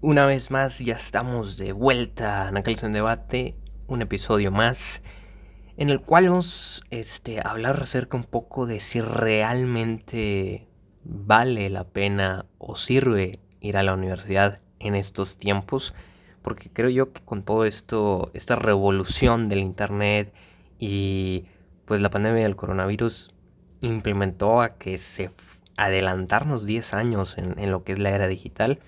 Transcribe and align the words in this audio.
Una 0.00 0.26
vez 0.26 0.52
más, 0.52 0.78
ya 0.78 0.94
estamos 0.94 1.56
de 1.56 1.72
vuelta 1.72 2.48
en 2.48 2.84
en 2.84 2.92
Debate, 2.92 3.56
un 3.88 4.00
episodio 4.00 4.52
más, 4.52 5.02
en 5.76 5.90
el 5.90 6.02
cual 6.02 6.28
vamos 6.28 6.84
este, 6.90 7.40
a 7.40 7.50
hablar 7.50 7.82
acerca 7.82 8.16
un 8.16 8.22
poco 8.22 8.66
de 8.66 8.78
si 8.78 9.00
realmente 9.00 10.68
vale 11.02 11.68
la 11.68 11.82
pena 11.82 12.46
o 12.58 12.76
sirve 12.76 13.40
ir 13.58 13.76
a 13.76 13.82
la 13.82 13.92
universidad 13.92 14.60
en 14.78 14.94
estos 14.94 15.36
tiempos, 15.36 15.94
porque 16.42 16.70
creo 16.70 16.90
yo 16.90 17.12
que 17.12 17.22
con 17.22 17.42
todo 17.42 17.64
esto, 17.64 18.30
esta 18.34 18.54
revolución 18.54 19.48
del 19.48 19.58
Internet 19.58 20.32
y 20.78 21.46
pues 21.86 22.00
la 22.00 22.10
pandemia 22.10 22.44
del 22.44 22.54
coronavirus 22.54 23.34
implementó 23.80 24.60
a 24.60 24.76
que 24.76 24.96
se 24.96 25.32
adelantarnos 25.76 26.66
10 26.66 26.94
años 26.94 27.36
en 27.36 27.70
lo 27.72 27.82
que 27.82 27.94
es 27.94 27.98
la 27.98 28.10
era 28.10 28.28
digital, 28.28 28.78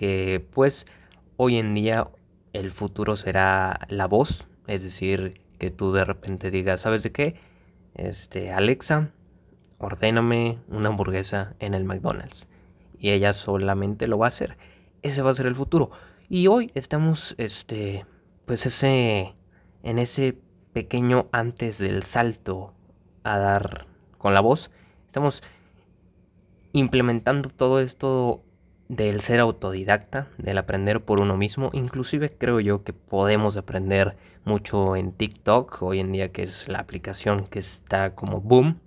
que 0.00 0.42
pues 0.54 0.86
hoy 1.36 1.58
en 1.58 1.74
día 1.74 2.08
el 2.54 2.70
futuro 2.70 3.18
será 3.18 3.80
la 3.90 4.06
voz, 4.06 4.46
es 4.66 4.82
decir, 4.82 5.42
que 5.58 5.70
tú 5.70 5.92
de 5.92 6.06
repente 6.06 6.50
digas, 6.50 6.80
¿sabes 6.80 7.02
de 7.02 7.12
qué? 7.12 7.34
Este, 7.92 8.50
Alexa, 8.50 9.10
ordéname 9.76 10.58
una 10.68 10.88
hamburguesa 10.88 11.54
en 11.58 11.74
el 11.74 11.84
McDonald's. 11.84 12.48
Y 12.98 13.10
ella 13.10 13.34
solamente 13.34 14.06
lo 14.06 14.16
va 14.16 14.24
a 14.24 14.28
hacer. 14.28 14.56
Ese 15.02 15.20
va 15.20 15.32
a 15.32 15.34
ser 15.34 15.44
el 15.44 15.54
futuro. 15.54 15.90
Y 16.30 16.46
hoy 16.46 16.70
estamos, 16.74 17.34
este, 17.36 18.06
pues 18.46 18.64
ese, 18.64 19.34
en 19.82 19.98
ese 19.98 20.38
pequeño 20.72 21.28
antes 21.30 21.76
del 21.76 22.04
salto 22.04 22.72
a 23.22 23.36
dar 23.36 23.86
con 24.16 24.32
la 24.32 24.40
voz. 24.40 24.70
Estamos 25.08 25.42
implementando 26.72 27.50
todo 27.50 27.80
esto 27.80 28.42
del 28.90 29.20
ser 29.20 29.38
autodidacta, 29.38 30.26
del 30.36 30.58
aprender 30.58 31.00
por 31.04 31.20
uno 31.20 31.36
mismo. 31.36 31.70
Inclusive 31.72 32.32
creo 32.36 32.58
yo 32.58 32.82
que 32.82 32.92
podemos 32.92 33.56
aprender 33.56 34.16
mucho 34.44 34.96
en 34.96 35.12
TikTok 35.12 35.80
hoy 35.82 36.00
en 36.00 36.10
día, 36.10 36.32
que 36.32 36.42
es 36.42 36.66
la 36.66 36.80
aplicación 36.80 37.46
que 37.46 37.60
está 37.60 38.16
como 38.16 38.40
boom. 38.40 38.80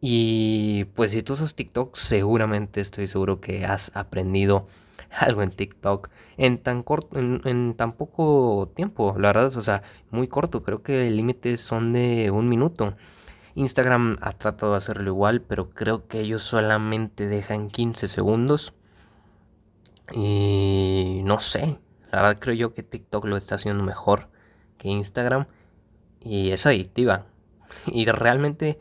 Y 0.00 0.84
pues 0.94 1.10
si 1.10 1.24
tú 1.24 1.32
usas 1.32 1.56
TikTok, 1.56 1.96
seguramente 1.96 2.80
estoy 2.80 3.08
seguro 3.08 3.40
que 3.40 3.64
has 3.66 3.90
aprendido 3.94 4.68
algo 5.10 5.42
en 5.42 5.50
TikTok 5.50 6.08
en 6.36 6.58
tan 6.58 6.84
corto, 6.84 7.18
en, 7.18 7.74
tan 7.74 7.94
poco 7.94 8.70
tiempo, 8.76 9.16
la 9.18 9.32
verdad, 9.32 9.56
o 9.56 9.62
sea, 9.62 9.82
muy 10.12 10.28
corto. 10.28 10.62
Creo 10.62 10.84
que 10.84 11.08
el 11.08 11.16
límite 11.16 11.56
son 11.56 11.92
de 11.92 12.30
un 12.30 12.48
minuto. 12.48 12.94
Instagram 13.56 14.18
ha 14.20 14.32
tratado 14.32 14.72
de 14.72 14.78
hacerlo 14.78 15.10
igual, 15.10 15.42
pero 15.42 15.70
creo 15.70 16.06
que 16.06 16.20
ellos 16.20 16.44
solamente 16.44 17.26
dejan 17.26 17.68
15 17.68 18.06
segundos. 18.06 18.72
Y 20.10 21.22
no 21.24 21.40
sé, 21.40 21.78
la 22.10 22.22
verdad 22.22 22.38
creo 22.40 22.54
yo 22.54 22.74
que 22.74 22.82
TikTok 22.82 23.24
lo 23.24 23.36
está 23.36 23.54
haciendo 23.54 23.82
mejor 23.84 24.28
que 24.78 24.88
Instagram 24.88 25.46
y 26.20 26.50
es 26.50 26.66
adictiva. 26.66 27.26
Y 27.86 28.04
realmente 28.04 28.78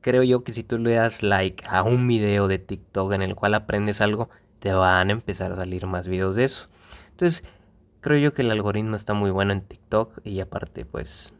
creo 0.00 0.24
yo 0.24 0.42
que 0.42 0.52
si 0.52 0.64
tú 0.64 0.78
le 0.78 0.94
das 0.94 1.22
like 1.22 1.64
a 1.68 1.82
un 1.84 2.06
video 2.08 2.48
de 2.48 2.58
TikTok 2.58 3.12
en 3.12 3.22
el 3.22 3.34
cual 3.36 3.54
aprendes 3.54 4.00
algo, 4.00 4.28
te 4.58 4.72
van 4.72 5.08
a 5.08 5.12
empezar 5.12 5.52
a 5.52 5.56
salir 5.56 5.86
más 5.86 6.08
videos 6.08 6.36
de 6.36 6.44
eso. 6.44 6.68
Entonces, 7.10 7.44
creo 8.00 8.18
yo 8.18 8.34
que 8.34 8.42
el 8.42 8.50
algoritmo 8.50 8.96
está 8.96 9.14
muy 9.14 9.30
bueno 9.30 9.52
en 9.52 9.62
TikTok 9.62 10.20
y 10.24 10.40
aparte, 10.40 10.84
pues, 10.84 11.32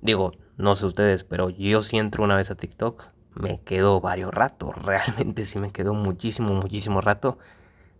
digo, 0.00 0.32
no 0.58 0.74
sé 0.76 0.86
ustedes, 0.86 1.24
pero 1.24 1.50
yo 1.50 1.82
si 1.82 1.96
entro 1.96 2.22
una 2.22 2.36
vez 2.36 2.50
a 2.50 2.54
TikTok, 2.54 3.06
me 3.34 3.60
quedo 3.62 4.00
varios 4.00 4.32
ratos. 4.32 4.74
Realmente 4.84 5.46
sí 5.46 5.58
me 5.58 5.72
quedo 5.72 5.94
muchísimo, 5.94 6.54
muchísimo 6.54 7.00
rato. 7.00 7.38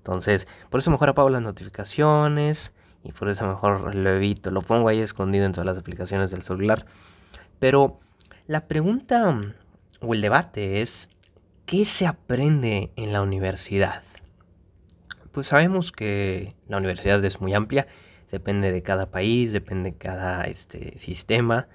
Entonces, 0.00 0.48
por 0.70 0.80
eso 0.80 0.90
mejor 0.90 1.10
apago 1.10 1.28
las 1.28 1.42
notificaciones 1.42 2.72
y 3.04 3.12
por 3.12 3.28
eso 3.28 3.46
mejor 3.46 3.94
lo 3.94 4.10
evito. 4.10 4.50
Lo 4.50 4.62
pongo 4.62 4.88
ahí 4.88 5.00
escondido 5.00 5.44
en 5.44 5.52
todas 5.52 5.66
las 5.66 5.78
aplicaciones 5.78 6.30
del 6.30 6.42
celular. 6.42 6.86
Pero 7.58 8.00
la 8.46 8.66
pregunta 8.66 9.38
o 10.00 10.14
el 10.14 10.22
debate 10.22 10.80
es, 10.80 11.10
¿qué 11.66 11.84
se 11.84 12.06
aprende 12.06 12.92
en 12.96 13.12
la 13.12 13.20
universidad? 13.20 14.02
Pues 15.32 15.48
sabemos 15.48 15.92
que 15.92 16.56
la 16.66 16.78
universidad 16.78 17.22
es 17.24 17.40
muy 17.40 17.54
amplia, 17.54 17.86
depende 18.32 18.72
de 18.72 18.82
cada 18.82 19.10
país, 19.10 19.52
depende 19.52 19.90
de 19.92 19.96
cada 19.98 20.44
este, 20.44 20.98
sistema, 20.98 21.68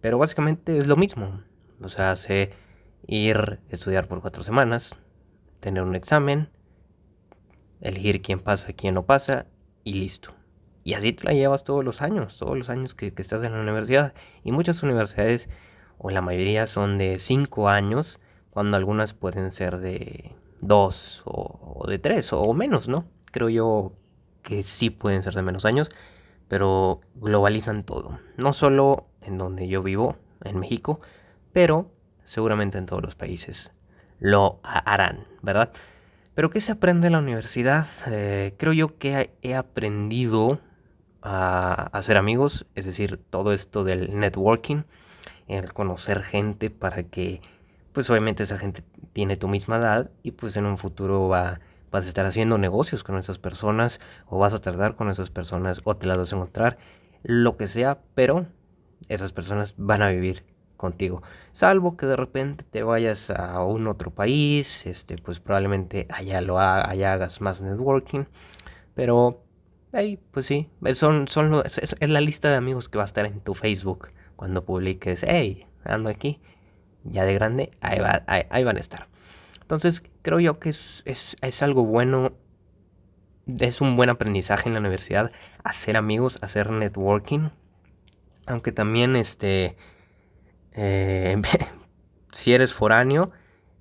pero 0.00 0.18
básicamente 0.18 0.78
es 0.78 0.86
lo 0.86 0.96
mismo. 0.96 1.42
O 1.82 1.88
sea, 1.88 2.12
hace 2.12 2.52
ir, 3.06 3.58
estudiar 3.70 4.06
por 4.06 4.20
cuatro 4.20 4.42
semanas, 4.42 4.94
tener 5.60 5.82
un 5.82 5.96
examen, 5.96 6.48
elegir 7.88 8.22
quién 8.22 8.40
pasa, 8.40 8.72
quién 8.72 8.94
no 8.94 9.04
pasa 9.06 9.46
y 9.84 9.94
listo. 9.94 10.32
Y 10.84 10.94
así 10.94 11.12
te 11.12 11.24
la 11.24 11.32
llevas 11.32 11.64
todos 11.64 11.84
los 11.84 12.00
años, 12.00 12.38
todos 12.38 12.56
los 12.56 12.68
años 12.68 12.94
que, 12.94 13.12
estás 13.16 13.42
en 13.42 13.52
la 13.52 13.60
universidad. 13.60 14.14
Y 14.44 14.52
muchas 14.52 14.82
universidades, 14.82 15.48
o 15.98 16.10
la 16.10 16.20
mayoría, 16.20 16.66
son 16.66 16.98
de 16.98 17.18
5 17.18 17.68
años, 17.68 18.20
cuando 18.50 18.76
algunas 18.76 19.12
pueden 19.12 19.50
ser 19.50 19.78
de 19.78 20.32
2 20.60 21.22
o, 21.24 21.86
de 21.88 21.98
3 21.98 22.32
o 22.34 22.52
menos, 22.54 22.88
¿no? 22.88 23.04
Creo 23.32 23.48
yo 23.48 23.92
que 24.42 24.62
sí 24.62 24.90
pueden 24.90 25.22
ser 25.24 25.34
de 25.34 25.42
menos 25.42 25.64
años, 25.64 25.90
pero 26.48 27.00
globalizan 27.16 27.82
todo. 27.84 28.20
No 28.36 28.52
solo 28.52 29.08
en 29.22 29.38
donde 29.38 29.66
yo 29.66 29.82
vivo, 29.82 30.16
en 30.44 30.58
México, 30.58 31.00
pero 31.52 31.90
seguramente 32.24 32.78
en 32.78 32.86
todos 32.86 33.02
los 33.02 33.14
países 33.14 33.72
lo 34.18 34.60
harán, 34.62 35.26
¿verdad? 35.42 35.72
Pero 36.36 36.50
¿qué 36.50 36.60
se 36.60 36.70
aprende 36.70 37.06
en 37.06 37.14
la 37.14 37.20
universidad? 37.20 37.86
Eh, 38.08 38.54
creo 38.58 38.74
yo 38.74 38.98
que 38.98 39.30
he 39.40 39.54
aprendido 39.54 40.60
a 41.22 41.88
hacer 41.94 42.18
amigos, 42.18 42.66
es 42.74 42.84
decir, 42.84 43.18
todo 43.30 43.54
esto 43.54 43.84
del 43.84 44.18
networking, 44.20 44.82
el 45.48 45.72
conocer 45.72 46.22
gente 46.22 46.68
para 46.68 47.04
que, 47.04 47.40
pues 47.94 48.10
obviamente 48.10 48.42
esa 48.42 48.58
gente 48.58 48.84
tiene 49.14 49.38
tu 49.38 49.48
misma 49.48 49.76
edad 49.76 50.10
y 50.22 50.32
pues 50.32 50.56
en 50.56 50.66
un 50.66 50.76
futuro 50.76 51.26
va, 51.26 51.60
vas 51.90 52.04
a 52.04 52.08
estar 52.08 52.26
haciendo 52.26 52.58
negocios 52.58 53.02
con 53.02 53.16
esas 53.16 53.38
personas 53.38 53.98
o 54.26 54.38
vas 54.38 54.52
a 54.52 54.58
tardar 54.58 54.94
con 54.94 55.08
esas 55.08 55.30
personas 55.30 55.80
o 55.84 55.96
te 55.96 56.06
las 56.06 56.18
vas 56.18 56.34
a 56.34 56.36
encontrar, 56.36 56.76
lo 57.22 57.56
que 57.56 57.66
sea, 57.66 58.00
pero 58.14 58.44
esas 59.08 59.32
personas 59.32 59.72
van 59.78 60.02
a 60.02 60.08
vivir 60.08 60.44
contigo. 60.76 61.22
Salvo 61.52 61.96
que 61.96 62.06
de 62.06 62.16
repente 62.16 62.64
te 62.64 62.82
vayas 62.82 63.30
a 63.30 63.62
un 63.64 63.86
otro 63.86 64.10
país, 64.10 64.86
este, 64.86 65.16
pues 65.18 65.40
probablemente 65.40 66.06
allá 66.10 66.40
lo 66.40 66.58
allá 66.58 67.12
hagas 67.12 67.40
más 67.40 67.62
networking. 67.62 68.24
Pero 68.94 69.44
ahí, 69.92 70.18
pues 70.30 70.46
sí, 70.46 70.70
son, 70.94 71.28
son 71.28 71.62
es, 71.64 71.94
la 72.00 72.20
lista 72.20 72.50
de 72.50 72.56
amigos 72.56 72.88
que 72.88 72.98
va 72.98 73.04
a 73.04 73.06
estar 73.06 73.26
en 73.26 73.40
tu 73.40 73.54
Facebook 73.54 74.08
cuando 74.36 74.64
publiques, 74.64 75.24
hey, 75.26 75.66
ando 75.84 76.10
aquí, 76.10 76.40
ya 77.04 77.24
de 77.24 77.34
grande, 77.34 77.70
ahí, 77.80 77.98
va, 77.98 78.22
ahí, 78.26 78.64
van 78.64 78.76
a 78.76 78.80
estar. 78.80 79.08
Entonces, 79.62 80.02
creo 80.22 80.40
yo 80.40 80.58
que 80.58 80.70
es, 80.70 81.02
es, 81.06 81.36
es 81.40 81.62
algo 81.62 81.84
bueno 81.84 82.32
es 83.46 83.80
un 83.80 83.96
buen 83.96 84.10
aprendizaje 84.10 84.68
en 84.68 84.74
la 84.74 84.80
universidad 84.80 85.30
hacer 85.62 85.96
amigos, 85.96 86.38
hacer 86.42 86.70
networking. 86.70 87.50
Aunque 88.46 88.72
también 88.72 89.16
este 89.16 89.76
eh, 90.76 91.40
si 92.32 92.54
eres 92.54 92.72
foráneo, 92.72 93.32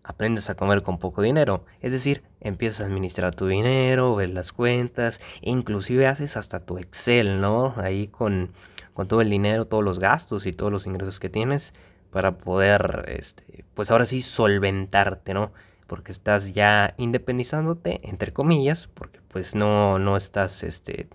aprendes 0.03 0.49
a 0.49 0.55
comer 0.55 0.83
con 0.83 0.97
poco 0.99 1.21
dinero. 1.21 1.65
Es 1.81 1.91
decir, 1.91 2.23
empiezas 2.39 2.81
a 2.81 2.85
administrar 2.85 3.35
tu 3.35 3.47
dinero, 3.47 4.15
ves 4.15 4.29
las 4.29 4.51
cuentas, 4.51 5.19
e 5.41 5.49
inclusive 5.49 6.07
haces 6.07 6.37
hasta 6.37 6.61
tu 6.61 6.77
Excel, 6.77 7.41
¿no? 7.41 7.73
Ahí 7.77 8.07
con, 8.07 8.51
con 8.93 9.07
todo 9.07 9.21
el 9.21 9.29
dinero, 9.29 9.65
todos 9.65 9.83
los 9.83 9.99
gastos 9.99 10.45
y 10.45 10.53
todos 10.53 10.71
los 10.71 10.85
ingresos 10.85 11.19
que 11.19 11.29
tienes 11.29 11.73
para 12.11 12.37
poder, 12.37 13.05
este, 13.07 13.65
pues 13.73 13.91
ahora 13.91 14.05
sí, 14.05 14.21
solventarte, 14.21 15.33
¿no? 15.33 15.51
Porque 15.87 16.11
estás 16.11 16.53
ya 16.53 16.93
independizándote, 16.97 17.99
entre 18.03 18.31
comillas, 18.31 18.87
porque 18.93 19.19
pues 19.27 19.53
no, 19.53 19.99
no 19.99 20.17
estás, 20.17 20.63
este, 20.63 21.09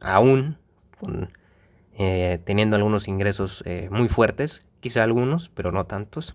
aún 0.00 0.58
eh, 1.98 2.40
teniendo 2.44 2.76
algunos 2.76 3.08
ingresos 3.08 3.62
eh, 3.66 3.88
muy 3.90 4.08
fuertes 4.08 4.64
quizá 4.80 5.02
algunos, 5.02 5.48
pero 5.48 5.72
no 5.72 5.84
tantos. 5.86 6.34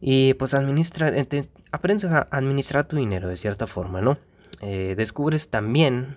Y 0.00 0.34
pues 0.34 0.54
administra, 0.54 1.08
eh, 1.08 1.48
aprendes 1.72 2.10
a 2.10 2.28
administrar 2.30 2.84
tu 2.84 2.96
dinero 2.96 3.28
de 3.28 3.36
cierta 3.36 3.66
forma, 3.66 4.00
¿no? 4.00 4.18
Eh, 4.60 4.94
descubres 4.96 5.48
también, 5.48 6.16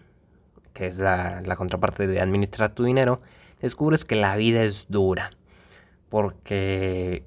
que 0.74 0.88
es 0.88 0.98
la, 0.98 1.42
la 1.42 1.56
contraparte 1.56 2.08
de 2.08 2.20
administrar 2.20 2.74
tu 2.74 2.84
dinero, 2.84 3.22
descubres 3.62 4.06
que 4.06 4.16
la 4.16 4.36
vida 4.36 4.64
es 4.64 4.88
dura. 4.90 5.32
Porque 6.10 7.24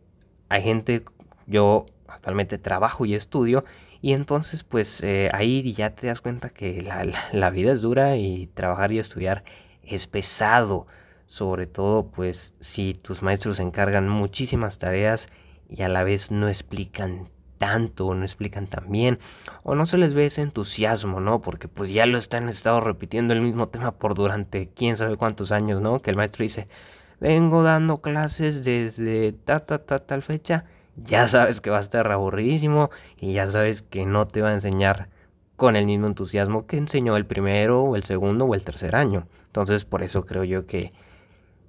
hay 0.49 0.63
gente, 0.63 1.05
yo 1.47 1.87
actualmente 2.09 2.59
trabajo 2.59 3.07
y 3.07 3.15
estudio, 3.15 3.65
y 4.03 4.13
entonces 4.13 4.65
pues 4.65 5.03
eh, 5.03 5.31
ahí 5.33 5.73
ya 5.75 5.91
te 5.91 6.07
das 6.07 6.21
cuenta 6.21 6.49
que 6.49 6.81
la, 6.83 7.07
la, 7.33 7.51
vida 7.51 7.73
es 7.73 7.83
dura 7.83 8.17
y 8.17 8.47
trabajar 8.49 8.93
y 8.93 8.99
estudiar 8.99 9.45
es 9.83 10.07
pesado 10.07 10.87
sobre 11.31 11.69
todo 11.69 12.07
pues 12.11 12.55
si 12.59 12.93
tus 12.93 13.23
maestros 13.23 13.61
encargan 13.61 14.09
muchísimas 14.09 14.79
tareas 14.79 15.29
y 15.69 15.83
a 15.83 15.89
la 15.89 16.03
vez 16.03 16.33
no 16.33 16.49
explican 16.49 17.29
tanto, 17.57 18.13
no 18.17 18.25
explican 18.25 18.67
tan 18.67 18.91
bien, 18.91 19.21
o 19.63 19.77
no 19.77 19.87
se 19.87 19.97
les 19.97 20.13
ve 20.13 20.27
ese 20.27 20.43
entusiasmo, 20.43 21.21
¿no? 21.21 21.41
Porque 21.41 21.69
pues 21.69 21.91
ya 21.91 22.05
lo 22.07 22.19
están 22.19 22.49
estado 22.49 22.81
repitiendo 22.81 23.33
el 23.33 23.43
mismo 23.43 23.69
tema 23.69 23.93
por 23.93 24.15
durante 24.15 24.71
quién 24.75 24.97
sabe 24.97 25.17
cuántos 25.17 25.53
años, 25.53 25.81
¿no? 25.81 26.03
Que 26.03 26.11
el 26.11 26.17
maestro 26.17 26.43
dice, 26.43 26.67
vengo 27.21 27.63
dando 27.63 27.99
clases 27.99 28.65
desde 28.65 29.31
ta, 29.33 29.61
ta, 29.61 29.85
ta, 29.85 30.01
tal 30.01 30.23
fecha, 30.25 30.65
ya 30.97 31.29
sabes 31.29 31.61
que 31.61 31.71
va 31.71 31.77
a 31.77 31.83
estar 31.83 32.11
aburridísimo 32.11 32.91
y 33.17 33.35
ya 33.35 33.49
sabes 33.49 33.83
que 33.83 34.05
no 34.05 34.27
te 34.27 34.43
va 34.43 34.49
a 34.49 34.55
enseñar 34.55 35.11
con 35.55 35.77
el 35.77 35.87
mismo 35.87 36.09
entusiasmo 36.09 36.67
que 36.67 36.77
enseñó 36.77 37.17
el 37.17 37.25
primero 37.25 37.85
o 37.85 37.95
el 37.95 38.03
segundo 38.03 38.47
o 38.47 38.55
el 38.57 38.65
tercer 38.65 38.97
año. 38.97 39.29
Entonces 39.47 39.85
por 39.85 40.03
eso 40.03 40.25
creo 40.25 40.43
yo 40.43 40.67
que, 40.67 40.93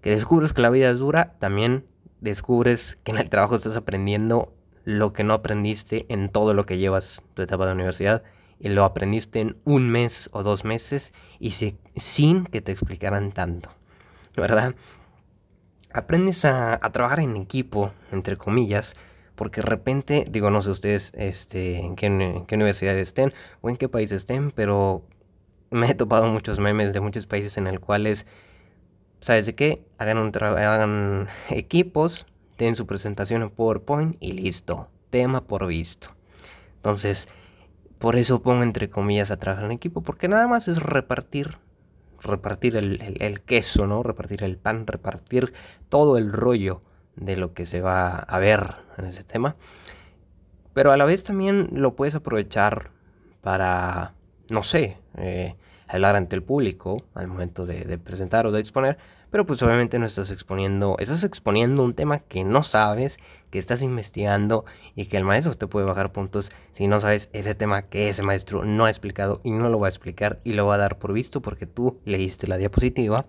que 0.01 0.11
descubres 0.11 0.53
que 0.53 0.61
la 0.61 0.69
vida 0.69 0.89
es 0.89 0.99
dura, 0.99 1.35
también 1.39 1.85
descubres 2.19 2.97
que 3.03 3.11
en 3.11 3.17
el 3.17 3.29
trabajo 3.29 3.55
estás 3.55 3.75
aprendiendo 3.75 4.53
lo 4.83 5.13
que 5.13 5.23
no 5.23 5.33
aprendiste 5.33 6.05
en 6.09 6.29
todo 6.29 6.53
lo 6.53 6.65
que 6.65 6.77
llevas 6.77 7.23
tu 7.33 7.41
etapa 7.41 7.65
de 7.65 7.73
universidad 7.73 8.23
y 8.59 8.69
lo 8.69 8.83
aprendiste 8.83 9.39
en 9.39 9.57
un 9.63 9.89
mes 9.89 10.29
o 10.33 10.43
dos 10.43 10.63
meses 10.65 11.13
y 11.39 11.51
sin 11.51 12.45
que 12.45 12.61
te 12.61 12.71
explicaran 12.71 13.31
tanto, 13.31 13.69
¿verdad? 14.35 14.75
Aprendes 15.93 16.45
a, 16.45 16.79
trabajar 16.91 17.19
en 17.19 17.35
equipo, 17.35 17.91
entre 18.11 18.37
comillas, 18.37 18.95
porque 19.35 19.61
de 19.61 19.67
repente, 19.67 20.25
digo, 20.29 20.51
no 20.51 20.61
sé 20.61 20.69
ustedes 20.69 21.11
este, 21.15 21.79
en, 21.79 21.95
qué, 21.95 22.05
en 22.05 22.45
qué 22.45 22.55
universidad 22.55 22.97
estén 22.97 23.33
o 23.61 23.69
en 23.69 23.77
qué 23.77 23.89
país 23.89 24.11
estén, 24.11 24.51
pero 24.51 25.03
me 25.71 25.89
he 25.89 25.95
topado 25.95 26.27
muchos 26.27 26.59
memes 26.59 26.93
de 26.93 26.99
muchos 26.99 27.25
países 27.25 27.57
en 27.57 27.65
el 27.65 27.79
cuales, 27.79 28.27
¿sabes 29.21 29.45
de 29.45 29.55
qué? 29.55 29.85
Hagan, 29.97 31.27
equipos, 31.49 32.25
den 32.57 32.75
su 32.75 32.85
presentación 32.85 33.43
en 33.43 33.49
PowerPoint 33.49 34.17
y 34.19 34.33
listo, 34.33 34.89
tema 35.09 35.41
por 35.41 35.67
visto. 35.67 36.09
Entonces, 36.75 37.27
por 37.99 38.15
eso 38.15 38.41
pongo 38.41 38.63
entre 38.63 38.89
comillas 38.89 39.31
a 39.31 39.37
trabajar 39.37 39.65
en 39.65 39.71
equipo, 39.71 40.01
porque 40.01 40.27
nada 40.27 40.47
más 40.47 40.67
es 40.67 40.81
repartir, 40.81 41.57
repartir 42.19 42.75
el, 42.75 43.41
queso, 43.41 43.87
¿no? 43.87 44.03
Repartir 44.03 44.43
el 44.43 44.57
pan, 44.57 44.87
repartir 44.87 45.53
todo 45.89 46.17
el 46.17 46.31
rollo 46.31 46.81
de 47.15 47.37
lo 47.37 47.53
que 47.53 47.65
se 47.65 47.81
va 47.81 48.15
a 48.15 48.39
ver 48.39 48.75
en 48.97 49.05
ese 49.05 49.23
tema. 49.23 49.55
Pero 50.73 50.91
a 50.91 50.97
la 50.97 51.05
vez 51.05 51.23
también 51.23 51.69
lo 51.73 51.95
puedes 51.95 52.15
aprovechar 52.15 52.91
para, 53.41 54.13
no 54.49 54.63
sé, 54.63 54.97
eh, 55.17 55.55
hablar 55.95 56.15
ante 56.15 56.35
el 56.35 56.43
público 56.43 57.03
al 57.13 57.27
momento 57.27 57.65
de, 57.65 57.97
presentar 57.97 58.47
o 58.47 58.51
de 58.51 58.59
exponer, 58.59 58.97
pero 59.29 59.45
pues 59.45 59.61
obviamente 59.63 59.99
no 59.99 60.05
estás 60.05 60.31
exponiendo, 60.31 60.95
estás 60.99 61.23
exponiendo 61.23 61.83
un 61.83 61.93
tema 61.93 62.19
que 62.19 62.43
no 62.43 62.63
sabes, 62.63 63.17
que 63.49 63.59
estás 63.59 63.81
investigando 63.81 64.65
y 64.95 65.05
que 65.05 65.17
el 65.17 65.23
maestro 65.23 65.55
te 65.55 65.67
puede 65.67 65.85
bajar 65.85 66.11
puntos 66.11 66.51
si 66.73 66.87
no 66.87 67.01
sabes 67.01 67.29
ese 67.33 67.55
tema 67.55 67.83
que 67.83 68.09
ese 68.09 68.23
maestro 68.23 68.63
no 68.63 68.85
ha 68.85 68.89
explicado 68.89 69.41
y 69.43 69.51
no 69.51 69.69
lo 69.69 69.79
va 69.79 69.87
a 69.87 69.89
explicar 69.89 70.39
y 70.43 70.53
lo 70.53 70.65
va 70.65 70.75
a 70.75 70.79
dar 70.79 70.97
por 70.97 71.13
visto 71.13 71.41
porque 71.41 71.65
tú 71.65 71.99
leíste 72.05 72.47
la 72.47 72.57
diapositiva. 72.57 73.25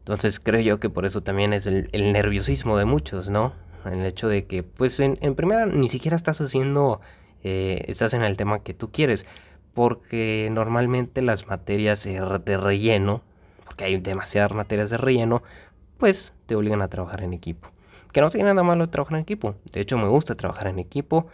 Entonces 0.00 0.40
creo 0.40 0.60
yo 0.60 0.80
que 0.80 0.88
por 0.88 1.04
eso 1.04 1.22
también 1.22 1.52
es 1.52 1.66
el, 1.66 1.90
nerviosismo 1.92 2.78
de 2.78 2.86
muchos, 2.86 3.28
¿no? 3.28 3.52
El 3.84 4.04
hecho 4.06 4.28
de 4.28 4.46
que 4.46 4.62
pues 4.62 4.98
en, 5.00 5.16
primera 5.34 5.66
ni 5.66 5.90
siquiera 5.90 6.16
estás 6.16 6.40
haciendo, 6.40 7.02
eh, 7.42 7.84
estás 7.88 8.14
en 8.14 8.22
el 8.22 8.36
tema 8.38 8.62
que 8.62 8.72
tú 8.72 8.90
quieres 8.90 9.26
porque 9.78 10.48
normalmente 10.50 11.22
las 11.22 11.46
materias 11.46 12.02
de 12.02 12.58
relleno, 12.58 13.22
porque 13.64 13.84
hay 13.84 13.96
demasiadas 13.98 14.52
materias 14.52 14.90
de 14.90 14.96
relleno, 14.96 15.44
pues 15.98 16.34
te 16.46 16.56
obligan 16.56 16.82
a 16.82 16.88
trabajar 16.88 17.22
en 17.22 17.32
equipo. 17.32 17.68
Que 18.10 18.20
no 18.20 18.28
tiene 18.28 18.48
nada 18.48 18.64
malo 18.64 18.88
trabajar 18.88 19.18
en 19.18 19.22
equipo. 19.22 19.54
De 19.70 19.80
hecho, 19.80 19.96
me 19.96 20.08
gusta 20.08 20.34
trabajar 20.34 20.66
en 20.66 20.80
equipo, 20.80 21.28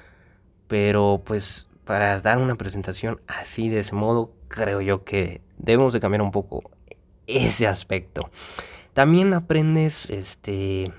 pero 0.68 1.22
pues 1.24 1.70
para 1.86 2.20
dar 2.20 2.36
una 2.36 2.54
presentación 2.56 3.18
así 3.28 3.70
de 3.70 3.80
ese 3.80 3.94
modo, 3.94 4.34
creo 4.48 4.82
yo 4.82 5.04
que 5.04 5.40
debemos 5.56 5.94
de 5.94 6.00
cambiar 6.00 6.20
un 6.20 6.30
poco 6.30 6.70
ese 7.26 7.66
aspecto. 7.66 8.28
También 8.92 9.32
aprendes 9.32 10.10
este 10.10 10.92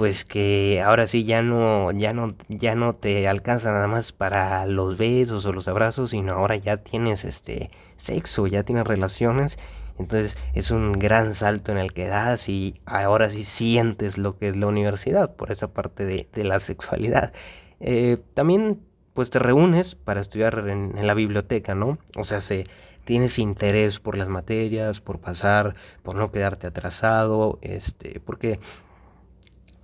pues 0.00 0.24
que 0.24 0.80
ahora 0.82 1.06
sí 1.06 1.24
ya 1.24 1.42
no, 1.42 1.92
ya 1.92 2.14
no, 2.14 2.34
ya 2.48 2.74
no 2.74 2.94
te 2.94 3.28
alcanza 3.28 3.70
nada 3.70 3.86
más 3.86 4.12
para 4.12 4.64
los 4.64 4.96
besos 4.96 5.44
o 5.44 5.52
los 5.52 5.68
abrazos, 5.68 6.08
sino 6.08 6.32
ahora 6.32 6.56
ya 6.56 6.78
tienes 6.78 7.26
este 7.26 7.70
sexo, 7.98 8.46
ya 8.46 8.62
tienes 8.62 8.86
relaciones. 8.86 9.58
Entonces 9.98 10.38
es 10.54 10.70
un 10.70 10.92
gran 10.92 11.34
salto 11.34 11.70
en 11.70 11.76
el 11.76 11.92
que 11.92 12.06
das 12.06 12.48
y 12.48 12.80
ahora 12.86 13.28
sí 13.28 13.44
sientes 13.44 14.16
lo 14.16 14.38
que 14.38 14.48
es 14.48 14.56
la 14.56 14.68
universidad 14.68 15.36
por 15.36 15.52
esa 15.52 15.68
parte 15.68 16.06
de, 16.06 16.44
la 16.44 16.60
sexualidad. 16.60 17.34
Eh, 17.80 18.16
también 18.32 18.80
pues 19.12 19.28
te 19.28 19.38
reúnes 19.38 19.96
para 19.96 20.22
estudiar 20.22 20.64
en, 20.66 20.96
en 20.96 21.06
la 21.06 21.12
biblioteca, 21.12 21.74
¿no? 21.74 21.98
O 22.16 22.24
sea, 22.24 22.40
se, 22.40 22.64
tienes 23.04 23.38
interés 23.38 24.00
por 24.00 24.16
las 24.16 24.28
materias, 24.28 25.02
por 25.02 25.18
pasar, 25.18 25.74
por 26.02 26.16
no 26.16 26.30
quedarte 26.30 26.68
atrasado, 26.68 27.58
este, 27.60 28.18
porque 28.20 28.60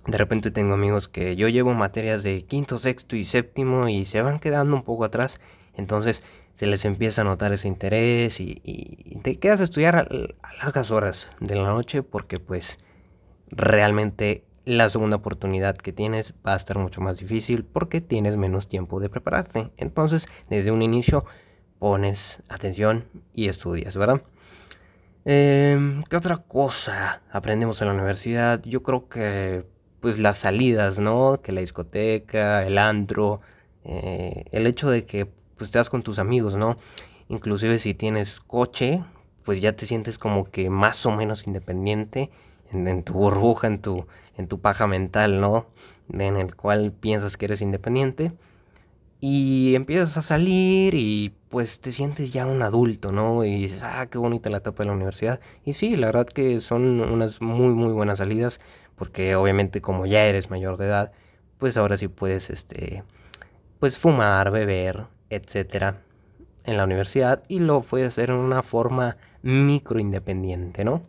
de 0.07 0.17
repente 0.17 0.51
tengo 0.51 0.73
amigos 0.73 1.09
que 1.09 1.35
yo 1.35 1.49
llevo 1.49 1.73
materias 1.73 2.23
de 2.23 2.45
quinto, 2.45 2.79
sexto 2.79 3.17
y 3.17 3.25
séptimo 3.25 3.89
y 3.89 4.05
se 4.05 4.21
van 4.21 4.39
quedando 4.39 4.75
un 4.75 4.83
poco 4.83 5.03
atrás. 5.03 5.39
Entonces 5.75 6.23
se 6.53 6.65
les 6.65 6.85
empieza 6.85 7.21
a 7.21 7.25
notar 7.25 7.51
ese 7.51 7.67
interés 7.67 8.39
y, 8.39 9.19
te 9.21 9.37
quedas 9.37 9.59
a 9.59 9.65
estudiar 9.65 9.97
a, 9.97 10.63
largas 10.63 10.91
horas 10.91 11.27
de 11.41 11.55
la 11.55 11.67
noche 11.67 12.03
porque 12.03 12.39
pues 12.39 12.79
realmente 13.51 14.45
la 14.65 14.89
segunda 14.89 15.17
oportunidad 15.17 15.77
que 15.77 15.93
tienes 15.93 16.33
va 16.45 16.53
a 16.53 16.57
estar 16.57 16.77
mucho 16.77 17.01
más 17.01 17.19
difícil 17.19 17.63
porque 17.65 18.01
tienes 18.01 18.37
menos 18.37 18.69
tiempo 18.69 19.01
de 19.01 19.09
prepararte. 19.09 19.71
Entonces 19.75 20.27
desde 20.49 20.71
un 20.71 20.81
inicio 20.81 21.25
pones 21.79 22.41
atención 22.47 23.05
y 23.33 23.49
estudias, 23.49 23.97
¿verdad? 23.97 24.21
Em, 25.25 26.03
¿Qué 26.03 26.15
otra 26.15 26.37
cosa 26.37 27.21
aprendemos 27.29 27.81
en 27.81 27.89
la 27.89 27.93
universidad? 27.93 28.63
Yo 28.63 28.81
creo 28.83 29.09
que 29.09 29.65
pues 29.99 30.19
las 30.19 30.37
salidas, 30.37 30.99
¿no? 30.99 31.39
Que 31.41 31.51
la 31.51 31.61
discoteca, 31.61 32.65
el 32.65 32.77
andro, 32.77 33.41
eh, 33.83 34.45
el 34.51 34.67
hecho 34.67 34.89
de 34.89 35.05
que 35.05 35.27
pues 35.57 35.71
te 35.71 35.83
con 35.85 36.03
tus 36.03 36.19
amigos, 36.19 36.55
¿no? 36.55 36.77
Inclusive 37.29 37.79
si 37.79 37.93
tienes 37.93 38.39
coche, 38.39 39.03
pues 39.43 39.61
ya 39.61 39.73
te 39.73 39.85
sientes 39.85 40.17
como 40.17 40.51
que 40.51 40.69
más 40.69 41.05
o 41.05 41.11
menos 41.11 41.47
independiente 41.47 42.29
en, 42.71 43.03
tu 43.03 43.13
burbuja, 43.13 43.67
en 43.67 43.81
tu, 43.81 44.05
en 44.37 44.47
tu 44.47 44.59
paja 44.59 44.87
mental, 44.87 45.41
¿no? 45.41 45.67
En 46.13 46.37
el 46.37 46.55
cual 46.55 46.91
piensas 46.91 47.37
que 47.37 47.45
eres 47.45 47.61
independiente. 47.61 48.33
Y 49.19 49.73
empiezas 49.73 50.15
a 50.17 50.21
salir 50.21 50.93
y 50.93 51.33
pues 51.49 51.79
te 51.79 51.91
sientes 51.91 52.31
ya 52.31 52.45
un 52.45 52.61
adulto, 52.61 53.11
¿no? 53.11 53.43
Y 53.45 53.63
dices, 53.63 53.81
ah, 53.83 54.07
qué 54.11 54.19
bonita 54.19 54.49
la 54.51 54.57
etapa 54.57 54.83
de 54.83 54.87
la 54.87 54.95
universidad. 54.95 55.39
Y 55.65 55.73
sí, 55.73 55.95
la 55.95 56.07
verdad 56.07 56.27
que 56.27 56.59
son 56.59 57.01
unas 57.01 57.41
muy, 57.41 57.73
muy 57.73 57.93
buenas 57.93 58.19
salidas 58.19 58.59
porque 58.97 59.35
obviamente 59.35 59.81
como 59.81 60.05
ya 60.05 60.25
eres 60.25 60.49
mayor 60.49 60.77
de 60.77 60.87
edad, 60.87 61.11
pues 61.57 61.77
ahora 61.77 61.97
sí 61.97 62.07
puedes, 62.07 62.49
este, 62.49 63.03
pues 63.79 63.99
fumar, 63.99 64.51
beber, 64.51 65.05
etcétera, 65.29 66.01
en 66.63 66.77
la 66.77 66.83
universidad 66.83 67.43
y 67.47 67.59
lo 67.59 67.81
puedes 67.81 68.09
hacer 68.09 68.29
en 68.29 68.37
una 68.37 68.63
forma 68.63 69.17
micro 69.41 69.99
independiente, 69.99 70.83
¿no? 70.83 71.03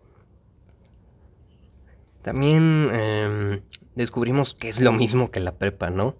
También 2.23 2.91
em, 2.93 3.61
descubrimos 3.95 4.55
que 4.55 4.69
es 4.69 4.81
lo 4.81 4.93
mismo 4.93 5.31
que 5.31 5.41
la 5.41 5.53
prepa, 5.53 5.91
¿no? 5.91 6.17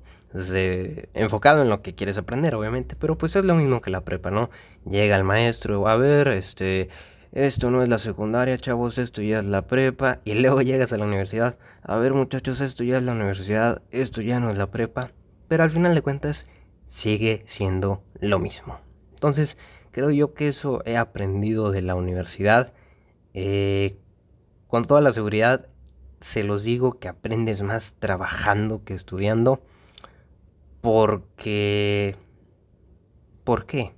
enfocado 1.15 1.63
en 1.63 1.71
lo 1.71 1.81
que 1.81 1.95
quieres 1.95 2.19
aprender, 2.19 2.55
obviamente, 2.55 2.97
pero 2.97 3.17
pues 3.17 3.35
es 3.35 3.45
lo 3.47 3.55
mismo 3.55 3.81
que 3.81 3.91
la 3.91 4.05
prepa, 4.05 4.31
¿no? 4.31 4.51
Llega 4.85 5.17
el 5.17 5.25
maestro, 5.25 5.89
a 5.89 5.97
ver, 5.97 6.29
este, 6.29 6.91
esto 7.33 7.71
no 7.71 7.83
es 7.83 7.89
la 7.89 7.99
secundaria, 7.99 8.59
chavos, 8.59 8.99
esto 8.99 9.21
ya 9.21 9.41
es 9.41 9.45
la 9.45 9.67
prepa. 9.67 10.21
Y 10.25 10.35
luego 10.35 10.63
llegas 10.63 10.93
a 10.93 10.99
la 10.99 11.05
universidad, 11.05 11.59
a 11.83 11.97
ver 11.97 12.15
muchachos, 12.15 12.61
esto 12.61 12.85
ya 12.85 12.97
es 12.99 13.03
la 13.03 13.13
universidad, 13.13 13.83
esto 13.91 14.23
ya 14.23 14.41
no 14.41 14.51
es 14.51 14.59
la 14.59 14.71
prepa. 14.71 15.13
Pero 15.47 15.63
al 15.63 15.71
final 15.71 15.95
de 15.95 16.03
cuentas, 16.03 16.47
sigue 16.87 17.45
siendo 17.47 18.03
lo 18.21 18.39
mismo. 18.39 18.81
Entonces, 19.11 19.57
creo 19.91 20.11
yo 20.11 20.35
que 20.35 20.49
eso 20.49 20.83
he 20.87 20.97
aprendido 20.97 21.71
de 21.71 21.83
la 21.83 21.95
universidad. 21.95 22.73
Eh, 23.35 23.99
con 24.67 24.85
toda 24.85 25.01
la 25.01 25.13
seguridad, 25.13 25.67
se 26.21 26.43
los 26.43 26.63
digo 26.63 26.99
que 26.99 27.09
aprendes 27.09 27.63
más 27.63 27.95
trabajando 27.99 28.85
que 28.85 28.95
estudiando. 28.95 29.61
Porque... 30.81 32.17
¿Por 33.45 33.67
qué? 33.67 33.95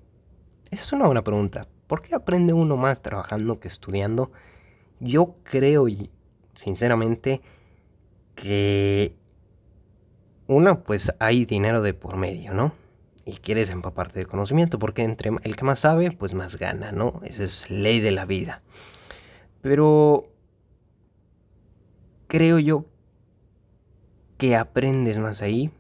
Esa 0.71 0.83
es 0.83 0.93
una 0.93 1.07
buena 1.07 1.23
pregunta. 1.23 1.67
¿Por 1.91 2.03
qué 2.03 2.15
aprende 2.15 2.53
uno 2.53 2.77
más 2.77 3.03
trabajando 3.03 3.59
que 3.59 3.67
estudiando? 3.67 4.31
Yo 5.01 5.35
creo, 5.43 5.89
sinceramente, 6.55 7.43
que 8.37 9.17
una, 10.47 10.83
pues 10.85 11.13
hay 11.19 11.47
dinero 11.47 11.83
de 11.83 11.93
por 11.93 12.17
medio, 12.17 12.55
¿no? 12.55 12.73
Y 13.25 13.39
quieres 13.39 13.71
empaparte 13.71 14.21
de 14.21 14.27
conocimiento, 14.27 14.79
porque 14.79 15.03
entre 15.03 15.33
el 15.43 15.57
que 15.57 15.65
más 15.65 15.81
sabe, 15.81 16.13
pues 16.13 16.33
más 16.33 16.55
gana, 16.59 16.93
¿no? 16.93 17.23
Esa 17.25 17.43
es 17.43 17.69
ley 17.69 17.99
de 17.99 18.13
la 18.13 18.25
vida. 18.25 18.63
Pero 19.61 20.29
creo 22.29 22.61
yo 22.61 22.85
que 24.39 24.55
aprendes 24.55 25.19
más 25.19 25.43
ahí 25.43 25.73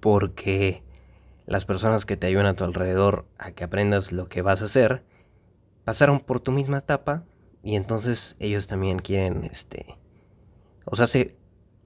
porque 0.00 0.82
las 1.46 1.64
personas 1.64 2.06
que 2.06 2.16
te 2.16 2.26
ayudan 2.26 2.46
a 2.46 2.54
tu 2.54 2.64
alrededor 2.64 3.26
a 3.38 3.52
que 3.52 3.64
aprendas 3.64 4.12
lo 4.12 4.28
que 4.28 4.42
vas 4.42 4.62
a 4.62 4.66
hacer 4.66 5.02
pasaron 5.84 6.20
por 6.20 6.40
tu 6.40 6.52
misma 6.52 6.78
etapa 6.78 7.24
y 7.62 7.76
entonces 7.76 8.36
ellos 8.38 8.66
también 8.66 8.98
quieren, 8.98 9.44
este, 9.44 9.96
o 10.84 10.96
sea, 10.96 11.06
se, 11.06 11.36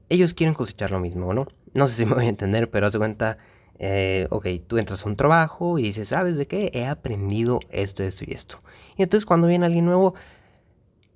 ellos 0.08 0.34
quieren 0.34 0.54
cosechar 0.54 0.90
lo 0.90 1.00
mismo, 1.00 1.32
¿no? 1.34 1.46
No 1.74 1.88
sé 1.88 1.94
si 1.94 2.04
me 2.04 2.14
voy 2.14 2.26
a 2.26 2.28
entender, 2.28 2.70
pero 2.70 2.86
haz 2.86 2.92
de 2.92 2.98
cuenta, 2.98 3.38
eh, 3.78 4.26
ok, 4.30 4.46
tú 4.66 4.78
entras 4.78 5.04
a 5.04 5.08
un 5.08 5.16
trabajo 5.16 5.78
y 5.78 5.84
dices, 5.84 6.08
¿sabes 6.08 6.36
de 6.36 6.46
qué? 6.46 6.70
He 6.74 6.86
aprendido 6.86 7.60
esto, 7.70 8.02
esto 8.02 8.24
y 8.26 8.32
esto. 8.32 8.60
Y 8.96 9.02
entonces 9.02 9.26
cuando 9.26 9.46
viene 9.46 9.66
alguien 9.66 9.84
nuevo, 9.84 10.14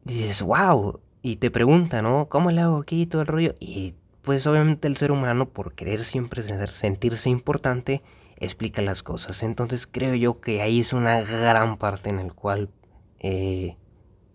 dices, 0.04 0.42
wow, 0.42 1.00
y 1.22 1.36
te 1.36 1.50
pregunta, 1.50 2.02
¿no? 2.02 2.28
¿Cómo 2.28 2.50
le 2.50 2.60
hago 2.60 2.78
aquí 2.78 3.06
todo 3.06 3.22
el 3.22 3.28
rollo? 3.28 3.54
Y 3.58 3.94
pues 4.22 4.46
obviamente 4.46 4.86
el 4.88 4.96
ser 4.96 5.10
humano, 5.10 5.48
por 5.48 5.74
querer 5.74 6.04
siempre 6.04 6.42
sentirse 6.42 7.30
importante, 7.30 8.02
explica 8.44 8.82
las 8.82 9.02
cosas. 9.02 9.42
Entonces 9.42 9.86
creo 9.86 10.14
yo 10.14 10.40
que 10.40 10.62
ahí 10.62 10.80
es 10.80 10.92
una 10.92 11.22
gran 11.22 11.78
parte 11.78 12.10
en 12.10 12.18
el 12.18 12.34
cual 12.34 12.70
eh, 13.20 13.76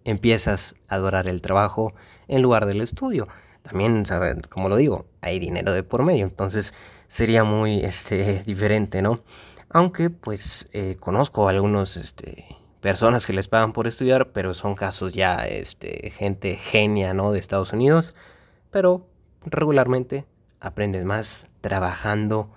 empiezas 0.05 0.75
a 0.87 0.95
adorar 0.95 1.27
el 1.29 1.41
trabajo 1.41 1.93
en 2.27 2.41
lugar 2.41 2.65
del 2.65 2.81
estudio. 2.81 3.27
También, 3.61 4.05
como 4.49 4.69
lo 4.69 4.77
digo, 4.77 5.05
hay 5.21 5.39
dinero 5.39 5.73
de 5.73 5.83
por 5.83 6.03
medio, 6.03 6.23
entonces 6.25 6.73
sería 7.09 7.43
muy 7.43 7.81
este, 7.81 8.43
diferente, 8.45 9.01
¿no? 9.01 9.19
Aunque 9.69 10.09
pues 10.09 10.67
eh, 10.71 10.95
conozco 10.99 11.49
algunos 11.49 11.97
este, 11.97 12.45
personas 12.79 13.25
que 13.25 13.33
les 13.33 13.49
pagan 13.49 13.73
por 13.73 13.87
estudiar, 13.87 14.31
pero 14.31 14.53
son 14.53 14.75
casos 14.75 15.11
ya 15.11 15.45
este, 15.45 16.11
gente 16.11 16.55
genia, 16.55 17.13
¿no? 17.13 17.33
De 17.33 17.39
Estados 17.39 17.73
Unidos, 17.73 18.15
pero 18.71 19.05
regularmente 19.45 20.25
aprendes 20.61 21.03
más 21.03 21.47
trabajando 21.59 22.49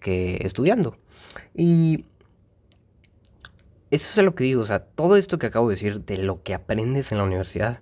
que 0.00 0.38
estudiando. 0.42 0.96
Y 1.54 2.06
eso 3.90 4.20
es 4.20 4.24
lo 4.24 4.34
que 4.34 4.44
digo, 4.44 4.62
o 4.62 4.66
sea, 4.66 4.84
todo 4.84 5.16
esto 5.16 5.38
que 5.38 5.46
acabo 5.46 5.68
de 5.68 5.74
decir 5.74 6.04
de 6.04 6.18
lo 6.18 6.42
que 6.42 6.54
aprendes 6.54 7.12
en 7.12 7.18
la 7.18 7.24
universidad, 7.24 7.80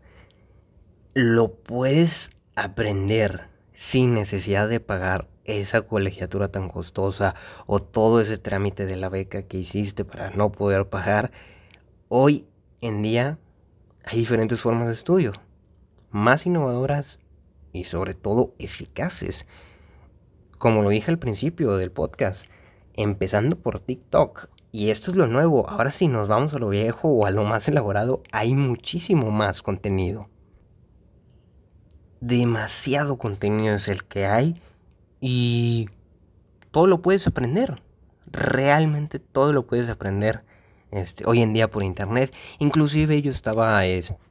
lo 1.14 1.54
puedes 1.54 2.30
aprender 2.54 3.48
sin 3.72 4.14
necesidad 4.14 4.68
de 4.68 4.80
pagar 4.80 5.28
esa 5.44 5.82
colegiatura 5.82 6.48
tan 6.48 6.68
costosa 6.68 7.34
o 7.66 7.80
todo 7.80 8.20
ese 8.20 8.38
trámite 8.38 8.86
de 8.86 8.96
la 8.96 9.08
beca 9.08 9.42
que 9.42 9.58
hiciste 9.58 10.04
para 10.04 10.30
no 10.30 10.52
poder 10.52 10.88
pagar. 10.88 11.30
Hoy 12.08 12.46
en 12.80 13.02
día 13.02 13.38
hay 14.04 14.18
diferentes 14.18 14.60
formas 14.60 14.88
de 14.88 14.94
estudio, 14.94 15.32
más 16.10 16.46
innovadoras 16.46 17.20
y 17.72 17.84
sobre 17.84 18.14
todo 18.14 18.54
eficaces. 18.58 19.46
Como 20.58 20.82
lo 20.82 20.88
dije 20.88 21.10
al 21.12 21.20
principio 21.20 21.76
del 21.76 21.92
podcast, 21.92 22.50
empezando 22.94 23.56
por 23.56 23.78
TikTok. 23.78 24.48
Y 24.72 24.90
esto 24.90 25.12
es 25.12 25.16
lo 25.16 25.28
nuevo. 25.28 25.68
Ahora 25.68 25.92
si 25.92 26.08
nos 26.08 26.26
vamos 26.26 26.52
a 26.52 26.58
lo 26.58 26.68
viejo 26.68 27.08
o 27.08 27.26
a 27.26 27.30
lo 27.30 27.44
más 27.44 27.68
elaborado, 27.68 28.24
hay 28.32 28.54
muchísimo 28.54 29.30
más 29.30 29.62
contenido. 29.62 30.28
Demasiado 32.20 33.18
contenido 33.18 33.76
es 33.76 33.86
el 33.86 34.04
que 34.04 34.26
hay 34.26 34.60
y 35.20 35.88
todo 36.72 36.88
lo 36.88 37.02
puedes 37.02 37.28
aprender. 37.28 37.80
Realmente 38.26 39.20
todo 39.20 39.52
lo 39.52 39.64
puedes 39.64 39.88
aprender 39.88 40.42
este, 40.90 41.24
hoy 41.24 41.40
en 41.40 41.52
día 41.52 41.70
por 41.70 41.84
internet. 41.84 42.34
Inclusive 42.58 43.22
yo 43.22 43.30
estaba 43.30 43.82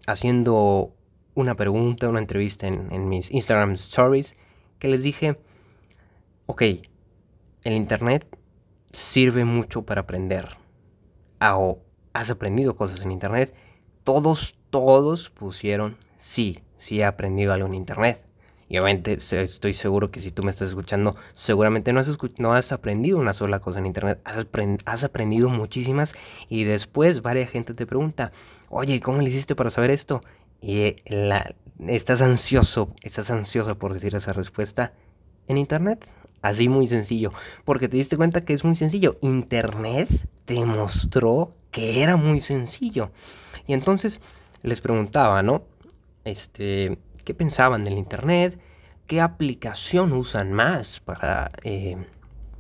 haciendo 0.06 0.94
una 1.36 1.56
pregunta, 1.56 2.10
una 2.10 2.20
entrevista 2.20 2.68
en, 2.68 2.92
en 2.92 3.08
mis 3.08 3.32
Instagram 3.32 3.76
Stories 3.76 4.36
que 4.80 4.90
les 4.90 5.04
dije, 5.04 5.40
ok, 6.48 6.64
el 7.64 7.74
internet 7.74 8.28
sirve 8.92 9.46
mucho 9.46 9.84
para 9.84 10.02
aprender. 10.02 10.58
Ah, 11.40 11.58
o 11.58 11.84
has 12.14 12.32
aprendido 12.32 12.76
cosas 12.76 13.02
en 13.02 13.12
internet. 13.12 13.54
Todos, 14.04 14.58
todos 14.72 15.30
pusieron 15.30 15.98
sí, 16.18 16.60
sí 16.78 17.00
he 17.00 17.06
aprendido 17.06 17.54
algo 17.54 17.68
en 17.68 17.76
internet. 17.76 18.24
Y 18.70 18.78
obviamente 18.80 19.14
estoy 19.14 19.74
seguro 19.74 20.12
que 20.12 20.20
si 20.20 20.32
tú 20.32 20.44
me 20.44 20.52
estás 20.52 20.70
escuchando, 20.70 21.16
seguramente 21.34 21.94
no 21.94 22.02
has, 22.02 22.18
no 22.38 22.52
has 22.52 22.74
aprendido 22.74 23.18
una 23.18 23.34
sola 23.34 23.60
cosa 23.60 23.80
en 23.80 23.86
internet, 23.86 24.20
has, 24.86 25.04
aprendido 25.06 25.50
muchísimas 25.50 26.14
y 26.50 26.66
después 26.66 27.22
varias 27.22 27.50
gente 27.50 27.74
te 27.74 27.86
pregunta, 27.86 28.34
oye, 28.68 29.00
¿cómo 29.00 29.22
le 29.22 29.30
hiciste 29.30 29.56
para 29.56 29.70
saber 29.70 29.92
esto? 29.92 30.22
Y 30.60 30.98
la, 31.06 31.56
estás 31.88 32.22
ansioso, 32.22 32.94
estás 33.02 33.32
ansioso 33.32 33.78
por 33.78 33.94
decir 33.94 34.16
esa 34.16 34.34
respuesta 34.34 34.92
en 35.48 35.56
internet. 35.56 36.06
Así 36.48 36.70
muy 36.70 36.88
sencillo. 36.88 37.34
Porque 37.66 37.90
te 37.90 37.98
diste 37.98 38.16
cuenta 38.16 38.46
que 38.46 38.54
es 38.54 38.64
muy 38.64 38.78
sencillo. 38.78 39.18
Internet 39.22 40.08
te 40.46 40.64
mostró 40.66 41.52
que 41.72 42.02
era 42.02 42.16
muy 42.16 42.40
sencillo. 42.40 43.12
Y 43.68 43.74
entonces 43.74 44.22
les 44.64 44.80
preguntaba, 44.80 45.44
¿no? 45.44 45.64
Este, 46.24 47.00
¿qué 47.26 47.34
pensaban 47.34 47.84
del 47.84 47.98
Internet? 47.98 48.60
¿Qué 49.08 49.20
aplicación 49.20 50.14
usan 50.14 50.54
más 50.54 51.02
para, 51.02 51.52
eh, 51.64 51.98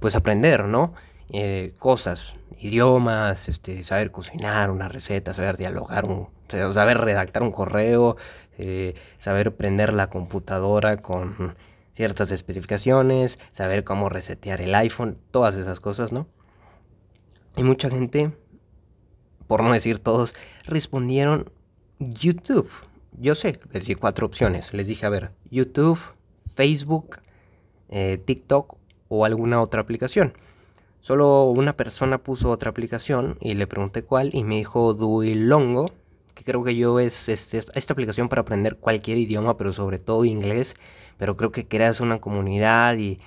pues, 0.01 0.15
aprender, 0.15 0.65
¿no? 0.65 0.93
Eh, 1.29 1.73
cosas, 1.79 2.35
idiomas, 2.59 3.47
este, 3.47 3.85
saber 3.85 4.11
cocinar 4.11 4.69
una 4.69 4.89
receta, 4.89 5.33
saber 5.33 5.55
dialogar, 5.55 6.05
un, 6.05 6.27
saber 6.49 6.97
redactar 6.97 7.41
un 7.41 7.51
correo, 7.51 8.17
eh, 8.57 8.95
saber 9.17 9.55
prender 9.55 9.93
la 9.93 10.09
computadora 10.09 10.97
con 10.97 11.55
ciertas 11.97 12.29
especificaciones, 12.29 13.39
saber 13.51 13.83
cómo 13.83 14.07
resetear 14.07 14.61
el 14.61 14.75
iPhone, 14.75 15.17
todas 15.31 15.55
esas 15.55 15.79
cosas, 15.79 16.11
¿no? 16.11 16.27
Y 17.55 17.63
mucha 17.63 17.89
gente, 17.89 18.31
por 19.47 19.63
no 19.63 19.73
decir 19.73 19.97
todos, 19.97 20.35
respondieron 20.65 21.49
YouTube. 21.97 22.69
Yo 23.19 23.33
sé, 23.33 23.59
les 23.71 23.87
di 23.87 23.95
cuatro 23.95 24.27
opciones. 24.27 24.75
Les 24.75 24.85
dije, 24.85 25.07
a 25.07 25.09
ver, 25.09 25.31
YouTube, 25.49 25.97
Facebook, 26.53 27.17
eh, 27.89 28.21
TikTok 28.23 28.77
o 29.07 29.25
alguna 29.25 29.59
otra 29.59 29.81
aplicación. 29.81 30.33
Solo 31.01 31.45
una 31.45 31.75
persona 31.75 32.19
puso 32.19 32.51
otra 32.51 32.69
aplicación 32.69 33.39
y 33.41 33.55
le 33.55 33.65
pregunté 33.65 34.03
cuál 34.03 34.35
y 34.35 34.43
me 34.43 34.57
dijo 34.57 34.93
Duilongo, 34.93 35.91
que 36.35 36.43
creo 36.43 36.63
que 36.63 36.75
yo 36.75 36.99
es 36.99 37.27
esta 37.27 37.93
aplicación 37.93 38.29
para 38.29 38.41
aprender 38.41 38.77
cualquier 38.77 39.17
idioma, 39.17 39.57
pero 39.57 39.73
sobre 39.73 39.97
todo 39.97 40.25
inglés 40.25 40.75
pero 41.17 41.35
creo 41.35 41.51
que 41.51 41.67
creas 41.67 41.99
una 41.99 42.19
comunidad 42.19 42.97
y, 42.97 43.19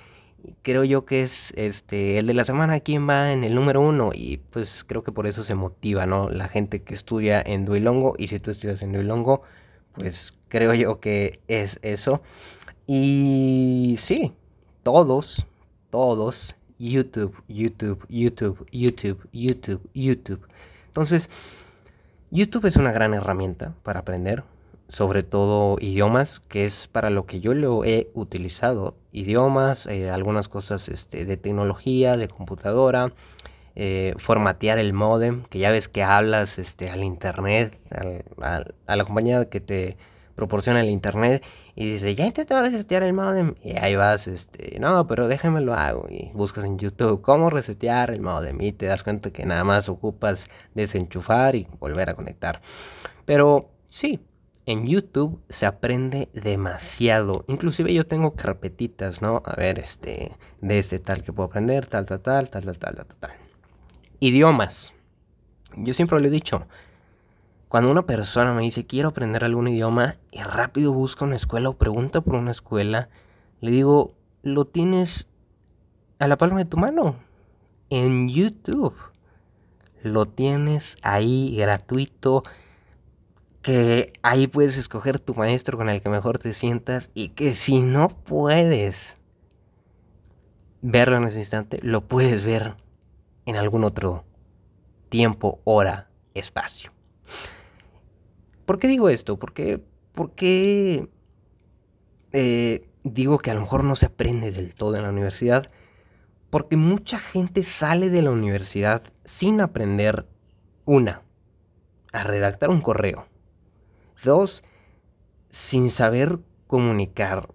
creo 0.63 0.83
yo 0.83 1.05
que 1.05 1.21
es 1.23 1.53
este 1.55 2.17
el 2.17 2.25
de 2.25 2.33
la 2.33 2.45
semana 2.45 2.79
quién 2.79 3.07
va 3.07 3.31
en 3.31 3.43
el 3.43 3.53
número 3.53 3.79
uno 3.79 4.09
y 4.11 4.37
pues 4.37 4.83
creo 4.83 5.03
que 5.03 5.11
por 5.11 5.27
eso 5.27 5.43
se 5.43 5.55
motiva, 5.55 6.05
¿no? 6.05 6.29
La 6.29 6.47
gente 6.47 6.81
que 6.81 6.95
estudia 6.95 7.41
en 7.45 7.65
Duilongo 7.65 8.15
y 8.17 8.27
si 8.27 8.39
tú 8.39 8.51
estudias 8.51 8.81
en 8.81 8.93
Duilongo, 8.93 9.43
pues 9.93 10.33
creo 10.49 10.73
yo 10.73 10.99
que 10.99 11.39
es 11.47 11.79
eso. 11.83 12.21
Y 12.87 13.97
sí, 14.01 14.33
todos, 14.83 15.45
todos, 15.89 16.55
YouTube, 16.79 17.35
YouTube, 17.47 18.05
YouTube, 18.09 18.67
YouTube, 18.71 19.29
YouTube, 19.31 19.89
YouTube. 19.93 20.47
Entonces, 20.87 21.29
YouTube 22.31 22.65
es 22.65 22.75
una 22.77 22.91
gran 22.91 23.13
herramienta 23.13 23.75
para 23.83 23.99
aprender 24.01 24.43
sobre 24.91 25.23
todo 25.23 25.77
idiomas, 25.79 26.41
que 26.41 26.65
es 26.65 26.89
para 26.89 27.09
lo 27.09 27.25
que 27.25 27.39
yo 27.39 27.53
lo 27.53 27.85
he 27.85 28.09
utilizado. 28.13 28.97
Idiomas, 29.13 29.85
eh, 29.85 30.09
algunas 30.09 30.49
cosas 30.49 30.89
este, 30.89 31.25
de 31.25 31.37
tecnología, 31.37 32.17
de 32.17 32.27
computadora, 32.27 33.13
eh, 33.75 34.13
formatear 34.17 34.79
el 34.79 34.91
modem, 34.91 35.43
que 35.45 35.59
ya 35.59 35.71
ves 35.71 35.87
que 35.87 36.03
hablas 36.03 36.59
este, 36.59 36.89
al 36.89 37.05
internet, 37.05 37.79
a 38.41 38.95
la 38.97 39.05
compañía 39.05 39.45
que 39.45 39.61
te 39.61 39.95
proporciona 40.35 40.81
el 40.81 40.89
internet 40.89 41.41
y 41.73 41.93
dice, 41.93 42.13
ya 42.13 42.25
intenté 42.25 42.59
resetear 42.59 43.03
el 43.03 43.13
modem 43.13 43.55
y 43.63 43.77
ahí 43.77 43.95
vas, 43.95 44.27
este, 44.27 44.77
no, 44.81 45.07
pero 45.07 45.29
déjame 45.29 45.61
lo 45.61 45.73
hago 45.73 46.07
y 46.09 46.31
buscas 46.33 46.65
en 46.65 46.77
YouTube 46.77 47.21
cómo 47.21 47.49
resetear 47.49 48.11
el 48.11 48.19
modem 48.19 48.59
y 48.59 48.73
te 48.73 48.87
das 48.87 49.03
cuenta 49.03 49.31
que 49.31 49.45
nada 49.45 49.63
más 49.63 49.87
ocupas 49.87 50.47
desenchufar 50.73 51.55
y 51.55 51.65
volver 51.79 52.09
a 52.09 52.13
conectar. 52.13 52.61
Pero 53.23 53.69
sí, 53.87 54.19
en 54.65 54.87
YouTube 54.87 55.41
se 55.49 55.65
aprende 55.65 56.29
demasiado. 56.33 57.45
Inclusive 57.47 57.93
yo 57.93 58.05
tengo 58.05 58.35
carpetitas, 58.35 59.21
¿no? 59.21 59.41
A 59.45 59.55
ver, 59.55 59.79
este, 59.79 60.37
de 60.61 60.79
este 60.79 60.99
tal 60.99 61.23
que 61.23 61.33
puedo 61.33 61.47
aprender, 61.47 61.85
tal, 61.87 62.05
tal, 62.05 62.21
tal, 62.21 62.49
tal, 62.49 62.63
tal, 62.63 62.77
tal, 62.77 62.95
tal, 62.95 63.07
tal. 63.19 63.31
Idiomas. 64.19 64.93
Yo 65.75 65.93
siempre 65.93 66.19
lo 66.19 66.27
he 66.27 66.29
dicho. 66.29 66.67
Cuando 67.69 67.89
una 67.89 68.05
persona 68.05 68.53
me 68.53 68.63
dice 68.63 68.85
quiero 68.85 69.09
aprender 69.09 69.45
algún 69.45 69.69
idioma 69.69 70.17
y 70.29 70.41
rápido 70.43 70.91
busca 70.91 71.23
una 71.23 71.37
escuela 71.37 71.69
o 71.69 71.77
pregunta 71.77 72.19
por 72.19 72.35
una 72.35 72.51
escuela, 72.51 73.09
le 73.61 73.71
digo, 73.71 74.13
lo 74.43 74.65
tienes 74.65 75.27
a 76.19 76.27
la 76.27 76.37
palma 76.37 76.59
de 76.59 76.65
tu 76.65 76.77
mano. 76.77 77.15
En 77.89 78.29
YouTube. 78.29 78.95
Lo 80.03 80.25
tienes 80.27 80.97
ahí 81.01 81.55
gratuito 81.55 82.43
que 83.61 84.13
ahí 84.23 84.47
puedes 84.47 84.77
escoger 84.77 85.19
tu 85.19 85.35
maestro 85.35 85.77
con 85.77 85.89
el 85.89 86.01
que 86.01 86.09
mejor 86.09 86.39
te 86.39 86.53
sientas 86.53 87.11
y 87.13 87.29
que 87.29 87.53
si 87.53 87.81
no 87.81 88.09
puedes 88.09 89.15
verlo 90.81 91.17
en 91.17 91.25
ese 91.25 91.39
instante, 91.39 91.79
lo 91.83 92.07
puedes 92.07 92.43
ver 92.43 92.75
en 93.45 93.55
algún 93.55 93.83
otro 93.83 94.25
tiempo, 95.09 95.61
hora, 95.63 96.09
espacio. 96.33 96.91
¿Por 98.65 98.79
qué 98.79 98.87
digo 98.87 99.09
esto? 99.09 99.37
Porque, 99.37 99.83
porque 100.13 101.07
eh, 102.31 102.87
digo 103.03 103.39
que 103.39 103.51
a 103.51 103.53
lo 103.53 103.61
mejor 103.61 103.83
no 103.83 103.95
se 103.95 104.07
aprende 104.07 104.51
del 104.51 104.73
todo 104.73 104.95
en 104.95 105.03
la 105.03 105.09
universidad. 105.09 105.71
Porque 106.49 106.77
mucha 106.77 107.17
gente 107.17 107.63
sale 107.63 108.09
de 108.09 108.21
la 108.21 108.31
universidad 108.31 109.03
sin 109.23 109.61
aprender, 109.61 110.25
una, 110.85 111.21
a 112.11 112.23
redactar 112.23 112.69
un 112.69 112.81
correo. 112.81 113.27
Dos, 114.23 114.63
sin 115.49 115.91
saber 115.91 116.39
comunicar. 116.67 117.49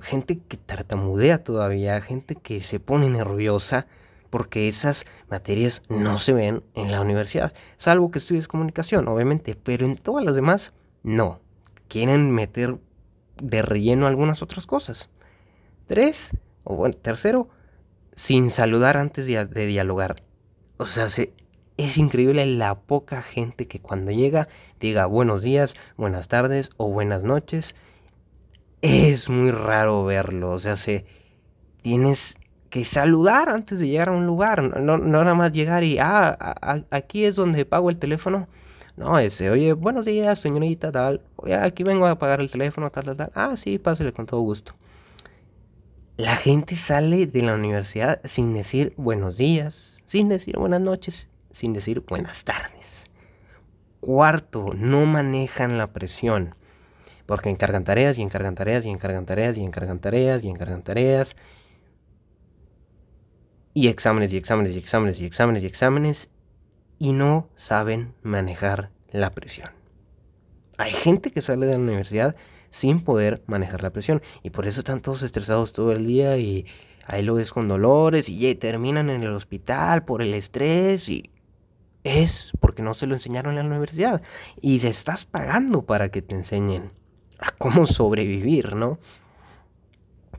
Gente 0.00 0.38
que 0.38 0.56
tartamudea 0.56 1.44
todavía, 1.44 2.00
gente 2.00 2.34
que 2.34 2.62
se 2.62 2.80
pone 2.80 3.10
nerviosa 3.10 3.86
porque 4.30 4.66
esas 4.66 5.04
materias 5.28 5.82
no 5.90 6.18
se 6.18 6.32
ven 6.32 6.62
en 6.74 6.90
la 6.90 7.02
universidad, 7.02 7.52
salvo 7.76 8.10
que 8.10 8.18
estudies 8.18 8.48
comunicación, 8.48 9.06
obviamente, 9.06 9.54
pero 9.54 9.84
en 9.84 9.96
todas 9.96 10.24
las 10.24 10.34
demás 10.34 10.72
no. 11.02 11.40
Quieren 11.88 12.30
meter 12.30 12.78
de 13.36 13.60
relleno 13.60 14.06
algunas 14.06 14.40
otras 14.40 14.64
cosas. 14.64 15.10
Tres, 15.86 16.30
o 16.64 16.76
bueno, 16.76 16.96
tercero, 16.96 17.50
sin 18.14 18.50
saludar 18.50 18.96
antes 18.96 19.26
de, 19.26 19.44
de 19.44 19.66
dialogar. 19.66 20.22
O 20.78 20.86
sea, 20.86 21.10
se, 21.10 21.34
es 21.84 21.98
increíble 21.98 22.44
la 22.46 22.74
poca 22.74 23.22
gente 23.22 23.66
que 23.66 23.80
cuando 23.80 24.10
llega 24.10 24.48
diga 24.80 25.06
buenos 25.06 25.42
días, 25.42 25.74
buenas 25.96 26.28
tardes 26.28 26.70
o 26.76 26.88
buenas 26.88 27.22
noches. 27.22 27.74
Es 28.82 29.28
muy 29.28 29.50
raro 29.50 30.04
verlo. 30.04 30.52
O 30.52 30.58
sea, 30.58 30.76
se, 30.76 31.06
tienes 31.82 32.36
que 32.70 32.84
saludar 32.84 33.48
antes 33.48 33.78
de 33.78 33.88
llegar 33.88 34.08
a 34.08 34.12
un 34.12 34.26
lugar. 34.26 34.62
No, 34.80 34.98
no 34.98 35.24
nada 35.24 35.34
más 35.34 35.52
llegar 35.52 35.84
y, 35.84 35.98
ah, 35.98 36.36
aquí 36.90 37.24
es 37.24 37.36
donde 37.36 37.64
pago 37.64 37.90
el 37.90 37.98
teléfono. 37.98 38.48
No, 38.96 39.18
ese, 39.18 39.50
oye, 39.50 39.72
buenos 39.72 40.04
días, 40.04 40.38
señorita, 40.38 40.92
tal. 40.92 41.22
Oye, 41.36 41.54
aquí 41.54 41.82
vengo 41.82 42.06
a 42.06 42.18
pagar 42.18 42.40
el 42.40 42.50
teléfono, 42.50 42.90
tal, 42.90 43.04
tal, 43.04 43.16
tal. 43.16 43.32
Ah, 43.34 43.56
sí, 43.56 43.78
pásale 43.78 44.12
con 44.12 44.26
todo 44.26 44.40
gusto. 44.40 44.74
La 46.16 46.36
gente 46.36 46.76
sale 46.76 47.26
de 47.26 47.42
la 47.42 47.54
universidad 47.54 48.20
sin 48.24 48.52
decir 48.52 48.92
buenos 48.96 49.38
días, 49.38 50.00
sin 50.06 50.28
decir 50.28 50.58
buenas 50.58 50.80
noches, 50.80 51.28
sin 51.52 51.72
decir 51.72 52.00
buenas 52.00 52.44
tardes. 52.44 53.10
Cuarto, 54.00 54.72
no 54.74 55.06
manejan 55.06 55.78
la 55.78 55.92
presión. 55.92 56.54
Porque 57.26 57.50
encargan 57.50 57.84
tareas 57.84 58.18
y 58.18 58.22
encargan 58.22 58.54
tareas 58.54 58.84
y 58.84 58.90
encargan 58.90 59.26
tareas 59.26 59.56
y 59.56 59.62
encargan 59.62 60.00
tareas 60.00 60.44
y 60.44 60.48
encargan 60.48 60.82
tareas 60.82 61.36
y 63.74 63.88
exámenes 63.88 64.32
y 64.32 64.36
exámenes 64.36 64.74
y 64.74 64.78
exámenes 64.78 65.20
y 65.20 65.24
exámenes 65.24 65.62
y 65.62 65.66
exámenes 65.66 66.30
y 66.98 67.12
no 67.12 67.48
saben 67.56 68.14
manejar 68.22 68.90
la 69.10 69.30
presión. 69.30 69.70
Hay 70.78 70.92
gente 70.92 71.30
que 71.30 71.42
sale 71.42 71.66
de 71.66 71.72
la 71.72 71.78
universidad 71.78 72.36
sin 72.70 73.04
poder 73.04 73.42
manejar 73.46 73.82
la 73.82 73.90
presión 73.90 74.22
y 74.42 74.50
por 74.50 74.66
eso 74.66 74.80
están 74.80 75.00
todos 75.00 75.22
estresados 75.22 75.72
todo 75.72 75.92
el 75.92 76.06
día 76.06 76.38
y 76.38 76.66
ahí 77.06 77.22
lo 77.22 77.34
ves 77.34 77.52
con 77.52 77.68
dolores 77.68 78.28
y 78.28 78.54
terminan 78.54 79.10
en 79.10 79.22
el 79.22 79.32
hospital 79.32 80.04
por 80.04 80.22
el 80.22 80.34
estrés 80.34 81.08
y 81.08 81.30
es 82.04 82.52
porque 82.60 82.82
no 82.82 82.94
se 82.94 83.06
lo 83.06 83.14
enseñaron 83.14 83.58
en 83.58 83.64
la 83.68 83.70
universidad 83.70 84.22
y 84.60 84.80
se 84.80 84.88
estás 84.88 85.24
pagando 85.24 85.82
para 85.82 86.10
que 86.10 86.22
te 86.22 86.34
enseñen 86.34 86.90
a 87.38 87.50
cómo 87.52 87.86
sobrevivir, 87.86 88.74
¿no? 88.74 88.98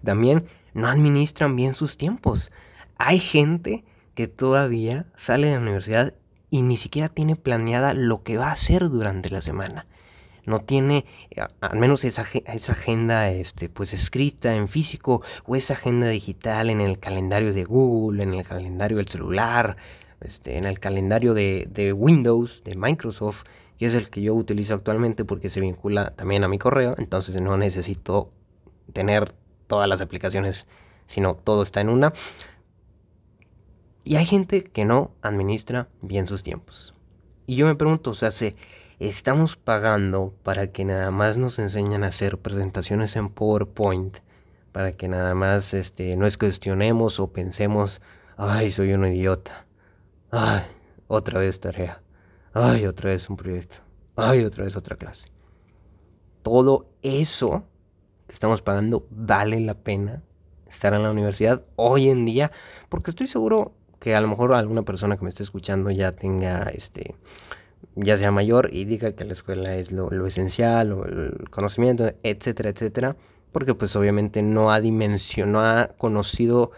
También 0.04 0.48
no 0.74 0.88
administran 0.88 1.56
bien 1.56 1.76
sus 1.76 1.98
tiempos. 1.98 2.52
Hay 2.98 3.20
gente 3.20 3.84
que 4.16 4.28
todavía 4.28 5.06
sale 5.16 5.48
de 5.48 5.56
la 5.56 5.62
universidad 5.62 6.14
y 6.50 6.62
ni 6.62 6.78
siquiera 6.78 7.10
tiene 7.10 7.36
planeada 7.36 7.94
lo 7.94 8.24
que 8.24 8.38
va 8.38 8.50
a 8.50 8.54
hacer 8.54 8.90
durante 8.90 9.30
la 9.30 9.42
semana. 9.42 9.88
No 10.46 10.60
tiene 10.60 11.06
al 11.62 11.80
menos 11.80 12.04
esa, 12.04 12.26
esa 12.46 12.74
agenda 12.74 13.32
este, 13.32 13.70
pues 13.70 13.94
escrita 13.94 14.56
en 14.56 14.68
físico 14.68 15.22
o 15.46 15.56
esa 15.56 15.74
agenda 15.74 16.08
digital 16.08 16.70
en 16.70 16.82
el 16.82 17.00
calendario 17.00 17.54
de 17.54 17.64
Google, 17.64 18.24
en 18.24 18.34
el 18.34 18.46
calendario 18.46 18.98
del 18.98 19.08
celular, 19.08 19.78
este, 20.24 20.58
en 20.58 20.66
el 20.66 20.80
calendario 20.80 21.34
de, 21.34 21.94
Windows, 21.96 22.64
de 22.64 22.76
Microsoft, 22.76 23.44
que 23.78 23.88
es 23.88 23.96
el 23.96 24.10
que 24.10 24.22
yo 24.22 24.34
utilizo 24.34 24.74
actualmente 24.74 25.26
porque 25.26 25.50
se 25.50 25.60
vincula 25.60 26.12
también 26.12 26.44
a 26.44 26.48
mi 26.48 26.60
correo, 26.60 26.96
entonces 26.98 27.40
no 27.42 27.58
necesito 27.58 28.32
tener 28.94 29.34
todas 29.68 29.88
las 29.88 30.02
aplicaciones, 30.02 30.68
sino 31.06 31.36
todo 31.36 31.64
está 31.64 31.82
en 31.82 31.90
una. 31.90 32.14
Y 34.04 34.18
hay 34.18 34.26
gente 34.26 34.64
que 34.64 34.86
no 34.86 35.12
administra 35.22 35.88
bien 36.02 36.28
sus 36.28 36.44
tiempos. 36.44 36.94
Y 37.46 37.56
yo 37.56 37.66
me 37.66 37.76
pregunto, 37.76 38.12
o 38.12 38.14
sea, 38.14 38.32
estamos 39.00 39.56
pagando 39.56 40.34
para 40.44 40.68
que 40.68 40.86
nada 40.86 41.12
más 41.12 41.38
nos 41.38 41.60
enseñen 41.60 42.04
a 42.04 42.08
hacer 42.08 42.38
presentaciones 42.38 43.16
en 43.16 43.30
PowerPoint, 43.30 44.18
para 44.72 44.94
que 44.94 45.08
nada 45.08 45.36
más 45.36 45.74
este, 45.74 46.14
es 46.14 46.38
cuestionemos 46.38 47.20
o 47.20 47.32
pensemos, 47.32 48.02
ay, 48.38 48.72
soy 48.72 48.94
un 48.94 49.06
idiota, 49.06 49.66
ay, 50.34 50.64
otra 51.08 51.40
vez 51.40 51.60
tarea, 51.60 52.02
ay, 52.54 52.88
otra 52.88 53.12
vez 53.12 53.30
un 53.30 53.38
proyecto, 53.38 53.76
ay, 54.16 54.44
otra 54.44 54.64
vez 54.64 54.76
otra 54.76 54.96
clase. 54.96 55.28
Todo 56.42 56.88
eso 57.04 57.64
que 58.26 58.34
estamos 58.34 58.64
pagando 58.64 59.06
vale 59.12 59.60
la 59.60 59.76
pena 59.76 60.24
estar 60.68 60.96
en 60.96 61.04
la 61.04 61.12
universidad 61.12 61.64
hoy 61.76 62.10
en 62.10 62.26
día, 62.26 62.52
porque 62.90 63.12
estoy 63.12 63.28
seguro 63.28 63.74
que 64.00 64.16
a 64.16 64.22
lo 64.22 64.28
mejor 64.28 64.54
alguna 64.56 64.82
persona 64.82 65.18
que 65.18 65.24
me 65.24 65.30
esté 65.30 65.44
escuchando 65.44 65.92
ya 65.92 66.14
tenga 66.14 66.64
este 66.64 67.16
ya 67.96 68.18
sea 68.18 68.32
mayor 68.32 68.70
y 68.74 68.86
diga 68.86 69.12
que 69.12 69.26
la 69.26 69.34
escuela 69.34 69.76
es 69.76 69.92
lo, 69.92 70.10
esencial 70.26 70.94
o 70.94 71.06
el 71.06 71.48
conocimiento, 71.52 72.12
etcétera, 72.24 72.72
etcétera, 72.72 73.16
porque 73.52 73.76
pues 73.76 73.96
obviamente 73.96 74.42
no 74.42 74.72
ha 74.72 74.82
dimensionado, 74.82 75.52
no 75.52 75.62
ha 75.62 75.88
conocido 75.90 76.72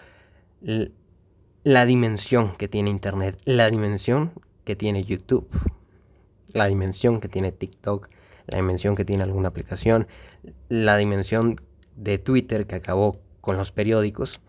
la 1.66 1.88
dimensión 1.88 2.56
que 2.58 2.68
tiene 2.68 2.92
Internet, 2.92 3.42
la 3.44 3.72
dimensión 3.72 4.34
que 4.66 4.76
tiene 4.76 5.04
YouTube, 5.04 5.50
la 6.54 6.68
dimensión 6.68 7.20
que 7.20 7.28
tiene 7.28 7.52
TikTok, 7.52 8.08
la 8.46 8.58
dimensión 8.58 8.96
que 8.96 9.04
tiene 9.04 9.24
alguna 9.24 9.48
aplicación, 9.48 10.08
la 10.70 10.96
dimensión 10.96 11.60
de 11.96 12.20
Twitter 12.20 12.68
que 12.68 12.76
acabó 12.76 13.20
con 13.42 13.58
los 13.58 13.72
periódicos, 13.72 14.42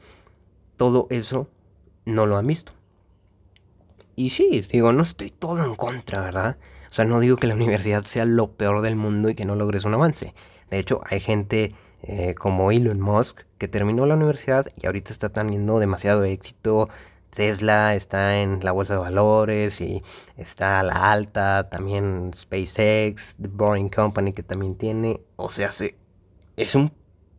todo 0.77 1.07
eso 1.09 1.49
no 2.05 2.27
lo 2.27 2.37
han 2.37 2.49
visto. 2.49 2.73
Y 4.15 4.29
sí, 4.29 4.67
digo, 4.71 4.93
no 4.93 5.03
estoy 5.03 5.31
todo 5.31 5.65
en 5.65 5.75
contra, 5.75 6.21
¿verdad? 6.21 6.59
O 6.91 6.93
sea, 6.93 7.07
no 7.07 7.19
digo 7.21 7.39
que 7.39 7.47
la 7.47 7.55
universidad 7.57 8.05
sea 8.05 8.27
lo 8.27 8.51
peor 8.53 8.83
del 8.83 8.97
mundo 8.97 9.31
y 9.31 9.35
que 9.35 9.47
no 9.47 9.57
logres 9.57 9.85
un 9.85 9.95
avance. 9.95 10.35
De 10.69 10.79
hecho, 10.79 11.01
hay 11.07 11.21
gente 11.21 11.75
eh, 12.07 12.35
como 12.35 12.71
Elon 12.71 13.01
Musk 13.01 13.41
que 13.59 13.69
terminó 13.69 14.07
la 14.07 14.15
universidad 14.15 14.67
y 14.81 14.87
ahorita 14.87 15.13
está 15.13 15.29
teniendo 15.31 15.79
demasiado 15.79 16.25
éxito. 16.25 16.89
Tesla 17.31 17.95
está 17.95 18.41
en 18.41 18.61
la 18.63 18.73
bolsa 18.73 18.95
de 18.95 19.01
valores 19.01 19.81
y 19.81 20.03
está 20.37 20.81
a 20.81 20.83
la 20.83 21.13
alta. 21.13 21.69
También 21.69 22.31
SpaceX, 22.35 23.37
The 23.41 23.49
Boring 23.49 23.89
Company 23.91 24.33
que 24.33 24.43
también 24.43 24.77
tiene. 24.77 25.21
O 25.37 25.51
sea, 25.51 25.71
se, 25.71 25.97
es 26.57 26.75
un 26.75 26.93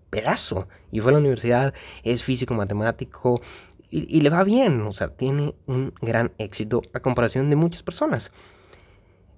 pedazo. 0.10 0.68
Y 0.92 1.00
fue 1.00 1.12
a 1.12 1.14
la 1.14 1.20
universidad, 1.20 1.74
es 2.04 2.24
físico 2.24 2.54
matemático, 2.54 3.42
y, 3.90 4.20
le 4.20 4.30
va 4.30 4.44
bien, 4.44 4.82
o 4.82 4.92
sea, 4.92 5.08
tiene 5.16 5.56
un 5.66 5.94
gran 6.02 6.34
éxito 6.40 6.82
a 6.94 7.00
comparación 7.00 7.50
de 7.50 7.56
muchas 7.56 7.84
personas. 7.84 8.32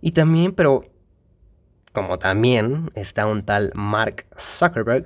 Y 0.02 0.12
también, 0.12 0.54
pero 0.54 0.86
como 1.94 2.20
también 2.20 2.92
está 2.96 3.26
un 3.28 3.44
tal 3.44 3.72
Mark 3.76 4.26
Zuckerberg, 4.38 5.06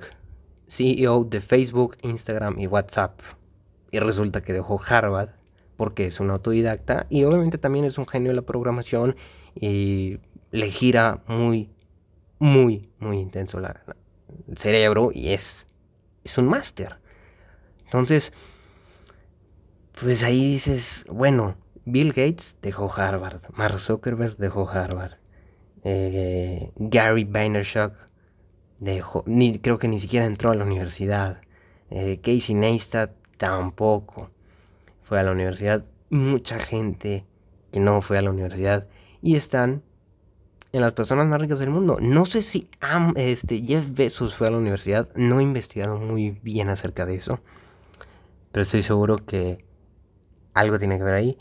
CEO 0.68 1.24
de 1.24 1.40
Facebook, 1.40 1.96
Instagram 2.02 2.58
y 2.58 2.66
WhatsApp. 2.66 3.20
Y 3.90 4.00
resulta 4.00 4.42
que 4.42 4.52
dejó 4.52 4.80
Harvard 4.86 5.30
porque 5.76 6.06
es 6.06 6.20
un 6.20 6.30
autodidacta 6.30 7.06
y 7.10 7.24
obviamente 7.24 7.58
también 7.58 7.84
es 7.84 7.98
un 7.98 8.06
genio 8.06 8.30
de 8.30 8.36
la 8.36 8.42
programación 8.42 9.16
y 9.54 10.18
le 10.50 10.70
gira 10.70 11.22
muy, 11.26 11.70
muy, 12.38 12.88
muy 12.98 13.18
intenso 13.18 13.58
el 13.58 14.58
cerebro 14.58 15.10
y 15.12 15.30
es, 15.30 15.66
es 16.22 16.38
un 16.38 16.48
máster. 16.48 16.98
Entonces, 17.84 18.32
pues 20.00 20.22
ahí 20.22 20.54
dices, 20.54 21.04
bueno, 21.08 21.56
Bill 21.84 22.08
Gates 22.08 22.56
dejó 22.62 22.92
Harvard, 22.92 23.42
Mark 23.52 23.78
Zuckerberg 23.78 24.36
dejó 24.36 24.68
Harvard, 24.68 25.18
eh, 25.84 26.72
Gary 26.76 27.24
Vaynerchuk 27.24 27.92
creo 29.62 29.78
que 29.78 29.88
ni 29.88 30.00
siquiera 30.00 30.26
entró 30.26 30.50
a 30.50 30.54
la 30.54 30.64
universidad, 30.64 31.40
eh, 31.90 32.18
Casey 32.22 32.54
Neistat 32.54 33.12
tampoco 33.36 34.30
fue 35.02 35.20
a 35.20 35.22
la 35.22 35.32
universidad, 35.32 35.84
mucha 36.10 36.58
gente 36.58 37.26
que 37.72 37.80
no 37.80 38.02
fue 38.02 38.18
a 38.18 38.22
la 38.22 38.30
universidad 38.30 38.86
y 39.22 39.36
están 39.36 39.82
en 40.72 40.80
las 40.80 40.92
personas 40.92 41.26
más 41.26 41.40
ricas 41.40 41.60
del 41.60 41.70
mundo. 41.70 41.98
No 42.00 42.26
sé 42.26 42.42
si 42.42 42.68
este, 43.16 43.60
Jeff 43.60 43.86
Bezos 43.92 44.34
fue 44.34 44.48
a 44.48 44.50
la 44.50 44.58
universidad, 44.58 45.08
no 45.14 45.38
he 45.38 45.42
investigado 45.42 45.98
muy 45.98 46.30
bien 46.42 46.68
acerca 46.68 47.06
de 47.06 47.14
eso. 47.16 47.40
pero 48.50 48.62
estoy 48.62 48.82
seguro 48.82 49.16
que 49.16 49.64
algo 50.52 50.78
tiene 50.78 50.98
que 50.98 51.04
ver 51.04 51.14
ahí. 51.14 51.38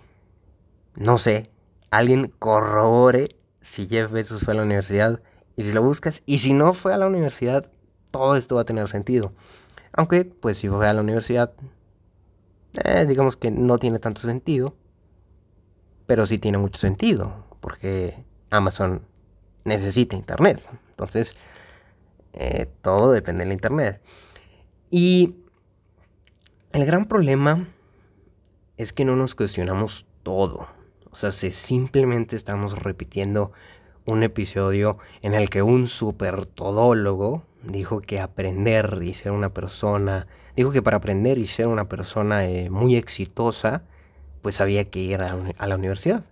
No 0.95 1.17
sé, 1.17 1.49
alguien 1.89 2.33
corrobore 2.39 3.35
si 3.63 3.87
Jeff 3.87 4.11
Bezos 4.11 4.43
fue 4.43 4.53
a 4.53 4.57
la 4.57 4.63
universidad 4.63 5.21
y 5.55 5.63
si 5.63 5.71
lo 5.71 5.81
buscas. 5.81 6.21
Y 6.25 6.39
si 6.39 6.53
no 6.53 6.73
fue 6.73 6.93
a 6.93 6.97
la 6.97 7.07
universidad, 7.07 7.71
todo 8.11 8.35
esto 8.35 8.55
va 8.55 8.61
a 8.61 8.65
tener 8.65 8.87
sentido. 8.89 9.33
Aunque, 9.93 10.25
pues 10.25 10.57
si 10.57 10.67
fue 10.67 10.87
a 10.87 10.93
la 10.93 11.01
universidad, 11.01 11.53
eh, 12.83 13.05
digamos 13.07 13.37
que 13.37 13.49
no 13.49 13.79
tiene 13.79 13.99
tanto 13.99 14.21
sentido. 14.21 14.75
Pero 16.05 16.25
sí 16.25 16.37
tiene 16.37 16.57
mucho 16.57 16.79
sentido. 16.79 17.45
Porque 17.61 18.23
Amazon 18.49 19.01
necesita 19.63 20.15
internet. 20.15 20.61
Entonces, 20.89 21.35
eh, 22.33 22.67
todo 22.81 23.11
depende 23.11 23.45
del 23.45 23.53
internet. 23.53 24.01
Y 24.89 25.35
el 26.73 26.85
gran 26.85 27.07
problema 27.07 27.67
es 28.77 28.91
que 28.91 29.05
no 29.05 29.15
nos 29.15 29.35
cuestionamos 29.35 30.05
todo. 30.23 30.67
O 31.13 31.15
sea, 31.15 31.31
si 31.31 31.51
simplemente 31.51 32.35
estamos 32.35 32.79
repitiendo 32.79 33.51
un 34.05 34.23
episodio 34.23 34.97
en 35.21 35.35
el 35.35 35.51
que 35.51 35.61
un 35.61 35.87
super 35.87 36.47
todólogo 36.47 37.43
dijo 37.61 38.01
que 38.01 38.19
aprender 38.19 38.99
y 39.03 39.13
ser 39.13 39.31
una 39.31 39.53
persona, 39.53 40.25
dijo 40.55 40.71
que 40.71 40.81
para 40.81 40.97
aprender 40.97 41.37
y 41.37 41.45
ser 41.45 41.67
una 41.67 41.87
persona 41.87 42.47
eh, 42.47 42.71
muy 42.71 42.95
exitosa, 42.95 43.83
pues 44.41 44.59
había 44.59 44.89
que 44.89 45.01
ir 45.01 45.21
a, 45.21 45.67
la 45.67 45.75
universidad. 45.75 46.25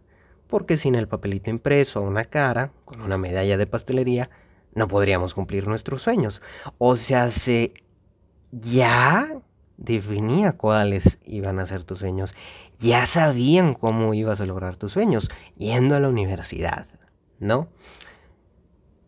Porque 0.48 0.78
sin 0.78 0.96
el 0.96 1.08
papelito 1.08 1.52
impreso 1.52 2.02
una 2.02 2.26
cara, 2.26 2.72
con 2.84 3.02
una 3.02 3.20
medalla 3.20 3.58
de 3.58 3.68
pastelería, 3.68 4.32
no 4.74 4.88
podríamos 4.88 5.36
cumplir 5.36 5.68
nuestros 5.68 6.02
sueños. 6.02 6.42
O 6.80 6.96
sea, 6.96 7.30
se 7.30 7.72
ya 8.52 9.30
definía 9.78 10.54
cuáles 10.54 11.20
iban 11.24 11.60
a 11.60 11.68
ser 11.68 11.84
tus 11.84 12.00
sueños. 12.00 12.34
Ya 12.82 13.06
sabían 13.06 13.76
cómo 13.76 14.16
ibas 14.16 14.42
a 14.42 14.48
lograr 14.48 14.76
tus 14.76 14.94
sueños 14.94 15.30
yendo 15.56 15.96
a 15.96 16.00
la 16.00 16.10
universidad, 16.10 16.88
¿no? 17.40 17.68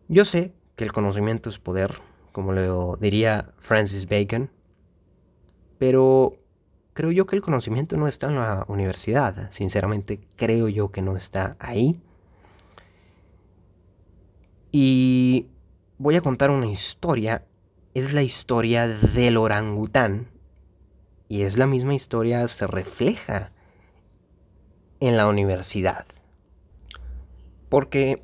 Yo 0.06 0.24
sé 0.24 0.52
que 0.76 0.84
el 0.84 0.92
conocimiento 0.92 1.50
es 1.50 1.58
poder, 1.58 2.00
como 2.30 2.52
lo 2.52 2.96
diría 3.00 3.52
Francis 3.58 4.08
Bacon, 4.08 4.48
pero 5.78 6.38
creo 6.92 7.10
yo 7.10 7.26
que 7.26 7.34
el 7.34 7.42
conocimiento 7.42 7.96
no 7.96 8.06
está 8.06 8.28
en 8.28 8.36
la 8.36 8.64
universidad. 8.68 9.50
Sinceramente, 9.50 10.20
creo 10.36 10.68
yo 10.68 10.92
que 10.92 11.02
no 11.02 11.16
está 11.16 11.56
ahí. 11.58 12.00
Y 14.70 15.48
voy 15.98 16.14
a 16.14 16.20
contar 16.20 16.50
una 16.50 16.66
historia. 16.66 17.44
Es 17.92 18.12
la 18.12 18.22
historia 18.22 18.86
del 18.86 19.36
orangután. 19.36 20.28
Y 21.28 21.42
es 21.42 21.56
la 21.56 21.66
misma 21.66 21.94
historia, 21.94 22.46
se 22.46 22.66
refleja 22.66 23.53
en 25.00 25.16
la 25.16 25.26
universidad. 25.28 26.06
Porque 27.68 28.22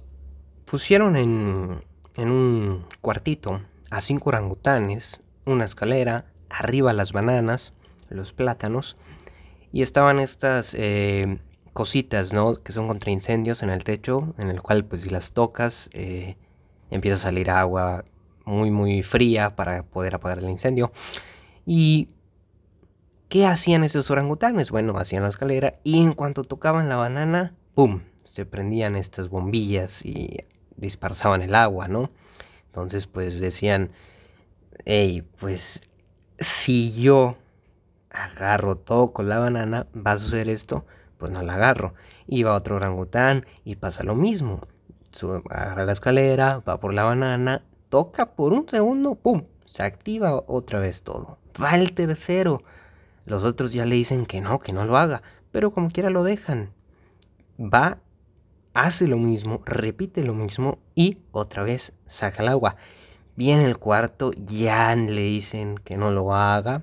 pusieron 0.64 1.16
en, 1.16 1.82
en 2.16 2.30
un 2.30 2.86
cuartito 3.00 3.60
a 3.90 4.00
cinco 4.00 4.30
orangutanes, 4.30 5.20
una 5.44 5.64
escalera, 5.64 6.26
arriba 6.48 6.92
las 6.92 7.12
bananas, 7.12 7.72
los 8.08 8.32
plátanos, 8.32 8.96
y 9.72 9.82
estaban 9.82 10.18
estas 10.20 10.74
eh, 10.74 11.38
cositas, 11.72 12.32
¿no? 12.32 12.56
Que 12.56 12.72
son 12.72 12.88
contra 12.88 13.10
incendios 13.10 13.62
en 13.62 13.70
el 13.70 13.84
techo, 13.84 14.34
en 14.38 14.48
el 14.48 14.62
cual 14.62 14.84
pues 14.84 15.02
si 15.02 15.10
las 15.10 15.32
tocas 15.32 15.90
eh, 15.92 16.36
empieza 16.90 17.16
a 17.16 17.18
salir 17.20 17.50
agua 17.50 18.04
muy 18.44 18.70
muy 18.70 19.02
fría 19.02 19.54
para 19.54 19.84
poder 19.84 20.14
apagar 20.14 20.38
el 20.38 20.50
incendio. 20.50 20.92
Y 21.66 22.08
¿qué 23.30 23.46
hacían 23.46 23.82
esos 23.82 24.10
orangutanes? 24.10 24.70
Bueno, 24.70 24.98
hacían 24.98 25.22
la 25.22 25.30
escalera 25.30 25.78
y 25.82 26.02
en 26.02 26.12
cuanto 26.12 26.44
tocaban 26.44 26.90
la 26.90 26.96
banana, 26.96 27.54
¡pum! 27.74 28.02
Se 28.26 28.44
prendían 28.44 28.94
estas 28.94 29.30
bombillas 29.30 30.04
y 30.04 30.36
dispersaban 30.76 31.40
el 31.40 31.54
agua, 31.54 31.88
¿no? 31.88 32.10
Entonces 32.66 33.06
pues 33.06 33.40
decían, 33.40 33.92
hey, 34.84 35.26
pues 35.40 35.80
si 36.38 36.92
yo 36.92 37.36
agarro, 38.10 38.76
todo 38.76 39.12
con 39.14 39.30
la 39.30 39.38
banana, 39.38 39.86
va 39.96 40.12
a 40.12 40.18
suceder 40.18 40.50
esto, 40.50 40.84
pues 41.16 41.32
no 41.32 41.40
la 41.40 41.54
agarro. 41.54 41.94
Y 42.26 42.42
va 42.42 42.54
otro 42.54 42.76
orangután 42.76 43.46
y 43.64 43.76
pasa 43.76 44.04
lo 44.04 44.14
mismo 44.14 44.60
agarra 45.50 45.84
la 45.84 45.92
escalera, 45.92 46.62
va 46.68 46.80
por 46.80 46.94
la 46.94 47.04
banana, 47.04 47.62
toca 47.88 48.34
por 48.34 48.52
un 48.52 48.68
segundo, 48.68 49.14
¡pum! 49.14 49.44
Se 49.66 49.82
activa 49.82 50.42
otra 50.46 50.80
vez 50.80 51.02
todo. 51.02 51.38
Va 51.62 51.74
el 51.74 51.92
tercero. 51.94 52.62
Los 53.30 53.44
otros 53.44 53.72
ya 53.72 53.86
le 53.86 53.94
dicen 53.94 54.26
que 54.26 54.40
no, 54.40 54.58
que 54.58 54.72
no 54.72 54.84
lo 54.84 54.96
haga, 54.96 55.22
pero 55.52 55.70
como 55.70 55.92
quiera 55.92 56.10
lo 56.10 56.24
dejan. 56.24 56.72
Va, 57.60 57.98
hace 58.74 59.06
lo 59.06 59.18
mismo, 59.18 59.62
repite 59.64 60.24
lo 60.24 60.34
mismo 60.34 60.80
y 60.96 61.18
otra 61.30 61.62
vez 61.62 61.92
saca 62.08 62.42
el 62.42 62.48
agua. 62.48 62.74
Viene 63.36 63.66
el 63.66 63.78
cuarto, 63.78 64.32
ya 64.32 64.96
le 64.96 65.22
dicen 65.22 65.78
que 65.78 65.96
no 65.96 66.10
lo 66.10 66.34
haga 66.34 66.82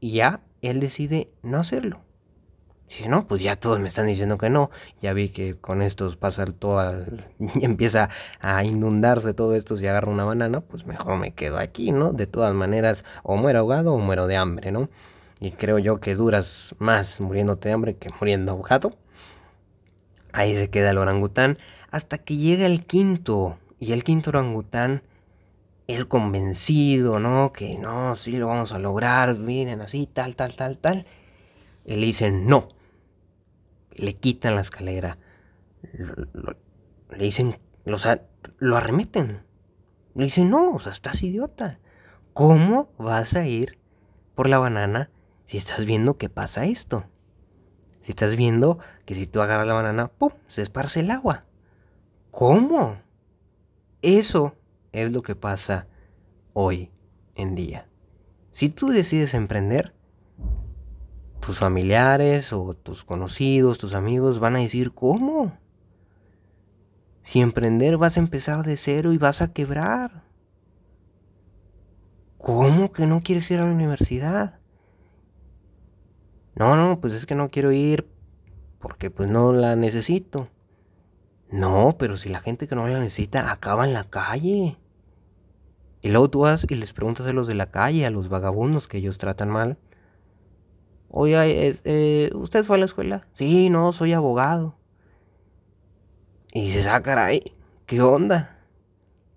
y 0.00 0.14
ya 0.14 0.40
él 0.60 0.80
decide 0.80 1.30
no 1.44 1.58
hacerlo. 1.58 2.00
Si 2.88 3.06
no, 3.06 3.28
pues 3.28 3.40
ya 3.40 3.54
todos 3.54 3.78
me 3.78 3.86
están 3.86 4.08
diciendo 4.08 4.38
que 4.38 4.50
no. 4.50 4.70
Ya 5.00 5.12
vi 5.12 5.28
que 5.28 5.54
con 5.54 5.82
estos 5.82 6.16
pasa 6.16 6.46
todo 6.46 6.80
al... 6.80 7.32
y 7.38 7.64
empieza 7.64 8.10
a 8.40 8.64
inundarse 8.64 9.34
todo 9.34 9.54
esto. 9.54 9.76
Si 9.76 9.86
agarro 9.86 10.10
una 10.10 10.24
banana, 10.24 10.62
pues 10.62 10.84
mejor 10.84 11.16
me 11.16 11.32
quedo 11.32 11.58
aquí, 11.58 11.92
¿no? 11.92 12.12
De 12.12 12.26
todas 12.26 12.54
maneras, 12.54 13.04
o 13.22 13.36
muero 13.36 13.60
ahogado 13.60 13.94
o 13.94 13.98
muero 13.98 14.26
de 14.26 14.36
hambre, 14.36 14.72
¿no? 14.72 14.88
Y 15.38 15.52
creo 15.52 15.78
yo 15.78 16.00
que 16.00 16.14
duras 16.14 16.74
más 16.78 17.20
muriéndote 17.20 17.68
de 17.68 17.74
hambre 17.74 17.96
que 17.96 18.10
muriendo 18.20 18.52
ahogado. 18.52 18.96
Ahí 20.32 20.54
se 20.54 20.70
queda 20.70 20.90
el 20.90 20.98
orangután 20.98 21.58
hasta 21.90 22.18
que 22.18 22.36
llega 22.36 22.66
el 22.66 22.84
quinto. 22.84 23.58
Y 23.78 23.92
el 23.92 24.04
quinto 24.04 24.30
orangután, 24.30 25.02
él 25.86 26.08
convencido, 26.08 27.20
¿no? 27.20 27.52
Que 27.52 27.78
no, 27.78 28.16
sí 28.16 28.32
lo 28.32 28.46
vamos 28.46 28.72
a 28.72 28.78
lograr, 28.78 29.36
miren 29.36 29.82
así, 29.82 30.06
tal, 30.06 30.36
tal, 30.36 30.56
tal, 30.56 30.78
tal. 30.78 31.06
Él 31.84 32.00
dice, 32.00 32.30
no, 32.30 32.68
le 33.92 34.14
quitan 34.16 34.56
la 34.56 34.62
escalera, 34.62 35.18
le 35.92 37.24
dicen, 37.24 37.58
o 37.86 37.98
sea, 37.98 38.22
lo 38.58 38.76
arremeten. 38.76 39.42
Le 40.14 40.24
dicen, 40.24 40.50
no, 40.50 40.72
o 40.72 40.80
sea, 40.80 40.92
estás 40.92 41.22
idiota. 41.22 41.78
¿Cómo 42.32 42.90
vas 42.98 43.34
a 43.34 43.46
ir 43.46 43.78
por 44.34 44.48
la 44.48 44.58
banana 44.58 45.10
si 45.46 45.56
estás 45.56 45.84
viendo 45.84 46.18
que 46.18 46.28
pasa 46.28 46.66
esto? 46.66 47.04
Si 48.02 48.12
estás 48.12 48.36
viendo 48.36 48.78
que 49.04 49.14
si 49.14 49.26
tú 49.26 49.40
agarras 49.40 49.66
la 49.66 49.74
banana, 49.74 50.08
¡pum! 50.08 50.30
se 50.48 50.62
esparce 50.62 51.00
el 51.00 51.10
agua. 51.10 51.44
¿Cómo? 52.30 52.98
Eso 54.02 54.54
es 54.92 55.10
lo 55.10 55.22
que 55.22 55.34
pasa 55.34 55.88
hoy 56.52 56.90
en 57.34 57.54
día. 57.54 57.88
Si 58.50 58.68
tú 58.68 58.88
decides 58.88 59.34
emprender, 59.34 59.94
tus 61.40 61.58
familiares 61.58 62.52
o 62.52 62.74
tus 62.74 63.04
conocidos, 63.04 63.78
tus 63.78 63.94
amigos 63.94 64.40
van 64.40 64.56
a 64.56 64.60
decir, 64.60 64.92
¿cómo? 64.92 65.56
Si 67.22 67.40
emprender 67.40 67.96
vas 67.96 68.16
a 68.16 68.20
empezar 68.20 68.64
de 68.64 68.76
cero 68.76 69.12
y 69.12 69.18
vas 69.18 69.42
a 69.42 69.52
quebrar. 69.52 70.22
¿Cómo 72.38 72.92
que 72.92 73.06
no 73.06 73.22
quieres 73.22 73.50
ir 73.50 73.58
a 73.58 73.64
la 73.64 73.72
universidad? 73.72 74.58
No, 76.56 76.74
no, 76.74 77.00
pues 77.00 77.12
es 77.12 77.26
que 77.26 77.34
no 77.34 77.50
quiero 77.50 77.70
ir 77.70 78.08
porque 78.80 79.10
pues 79.10 79.28
no 79.28 79.52
la 79.52 79.76
necesito. 79.76 80.48
No, 81.50 81.96
pero 81.98 82.16
si 82.16 82.28
la 82.28 82.40
gente 82.40 82.66
que 82.66 82.74
no 82.74 82.88
la 82.88 82.98
necesita 82.98 83.52
acaba 83.52 83.84
en 83.84 83.92
la 83.92 84.04
calle. 84.04 84.78
Y 86.00 86.08
luego 86.08 86.30
tú 86.30 86.40
vas 86.40 86.66
y 86.68 86.74
les 86.74 86.92
preguntas 86.92 87.26
a 87.26 87.32
los 87.32 87.46
de 87.46 87.54
la 87.54 87.70
calle, 87.70 88.06
a 88.06 88.10
los 88.10 88.28
vagabundos 88.28 88.88
que 88.88 88.98
ellos 88.98 89.18
tratan 89.18 89.50
mal. 89.50 89.76
Oiga, 91.08 91.46
eh, 91.46 92.30
¿usted 92.34 92.64
fue 92.64 92.76
a 92.76 92.78
la 92.78 92.84
escuela? 92.86 93.26
Sí, 93.34 93.70
no, 93.70 93.92
soy 93.92 94.12
abogado. 94.12 94.76
Y 96.52 96.62
dices, 96.62 96.86
ah, 96.86 97.02
caray, 97.02 97.52
¿qué 97.84 98.00
onda? 98.00 98.58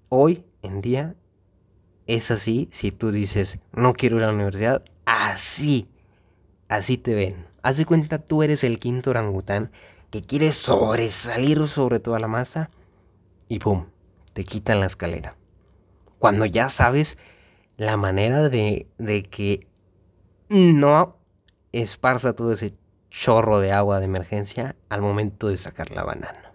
Hoy 0.08 0.45
en 0.62 0.82
día 0.82 1.15
es 2.08 2.32
así 2.32 2.69
si 2.71 2.91
tú 2.91 3.12
dices, 3.12 3.60
no 3.73 3.93
quiero 3.93 4.17
ir 4.17 4.23
a 4.23 4.27
la 4.27 4.34
universidad, 4.34 4.84
así, 5.05 5.89
así 6.69 6.97
te 6.97 7.13
ven. 7.13 7.45
Haz 7.62 7.75
de 7.75 7.86
cuenta, 7.86 8.19
tú 8.19 8.41
eres 8.43 8.63
el 8.63 8.79
quinto 8.79 9.10
orangután 9.10 9.71
que 10.12 10.21
quiere 10.21 10.53
sobresalir 10.53 11.67
sobre 11.67 11.99
toda 11.99 12.19
la 12.19 12.27
masa 12.27 12.69
y 13.49 13.60
¡pum! 13.60 13.88
Te 14.34 14.45
quitan 14.45 14.79
la 14.79 14.86
escalera. 14.86 15.36
Cuando 16.19 16.45
ya 16.45 16.69
sabes 16.69 17.17
la 17.75 17.97
manera 17.97 18.49
de, 18.49 18.88
de 18.97 19.23
que 19.23 19.67
no 20.49 21.17
esparza 21.71 22.34
todo 22.34 22.53
ese 22.53 22.73
chorro 23.10 23.60
de 23.60 23.71
agua 23.71 23.99
de 23.99 24.05
emergencia 24.05 24.75
al 24.88 25.01
momento 25.01 25.47
de 25.47 25.58
sacar 25.58 25.91
la 25.91 26.03
banana. 26.03 26.53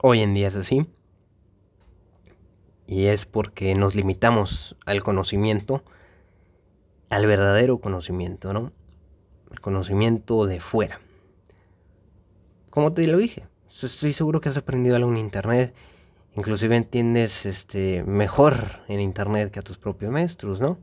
Hoy 0.00 0.20
en 0.20 0.34
día 0.34 0.48
es 0.48 0.56
así. 0.56 0.88
Y 2.86 3.06
es 3.06 3.26
porque 3.26 3.74
nos 3.74 3.94
limitamos 3.94 4.76
al 4.86 5.02
conocimiento 5.02 5.82
al 7.10 7.26
verdadero 7.26 7.78
conocimiento, 7.78 8.52
¿no? 8.52 8.72
El 9.50 9.60
conocimiento 9.60 10.46
de 10.46 10.60
fuera. 10.60 11.00
Como 12.70 12.92
te 12.92 13.06
lo 13.06 13.18
dije, 13.18 13.46
estoy 13.68 14.12
seguro 14.12 14.40
que 14.40 14.48
has 14.48 14.56
aprendido 14.56 14.96
algo 14.96 15.10
en 15.10 15.16
internet. 15.16 15.74
Inclusive 16.36 16.76
entiendes 16.76 17.46
este, 17.46 18.04
mejor 18.04 18.80
en 18.88 19.00
internet 19.00 19.50
que 19.50 19.58
a 19.58 19.62
tus 19.62 19.78
propios 19.78 20.12
maestros, 20.12 20.60
¿no? 20.60 20.78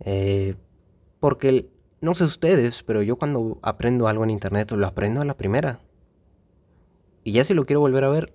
Eh, 0.00 0.56
porque, 1.20 1.70
no 2.00 2.14
sé 2.14 2.24
ustedes, 2.24 2.82
pero 2.82 3.00
yo 3.02 3.16
cuando 3.16 3.58
aprendo 3.62 4.08
algo 4.08 4.24
en 4.24 4.30
internet 4.30 4.70
lo 4.72 4.86
aprendo 4.86 5.20
a 5.20 5.24
la 5.24 5.34
primera. 5.34 5.80
Y 7.22 7.32
ya 7.32 7.44
si 7.44 7.54
lo 7.54 7.64
quiero 7.64 7.80
volver 7.80 8.04
a 8.04 8.10
ver, 8.10 8.34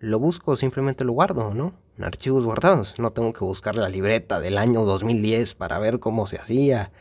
lo 0.00 0.18
busco, 0.18 0.56
simplemente 0.56 1.04
lo 1.04 1.12
guardo, 1.12 1.54
¿no? 1.54 1.72
Archivos 2.00 2.44
guardados. 2.44 2.98
No 2.98 3.12
tengo 3.12 3.32
que 3.32 3.44
buscar 3.44 3.76
la 3.76 3.88
libreta 3.88 4.40
del 4.40 4.58
año 4.58 4.84
2010 4.84 5.54
para 5.54 5.78
ver 5.78 5.98
cómo 5.98 6.26
se 6.26 6.38
hacía. 6.38 6.92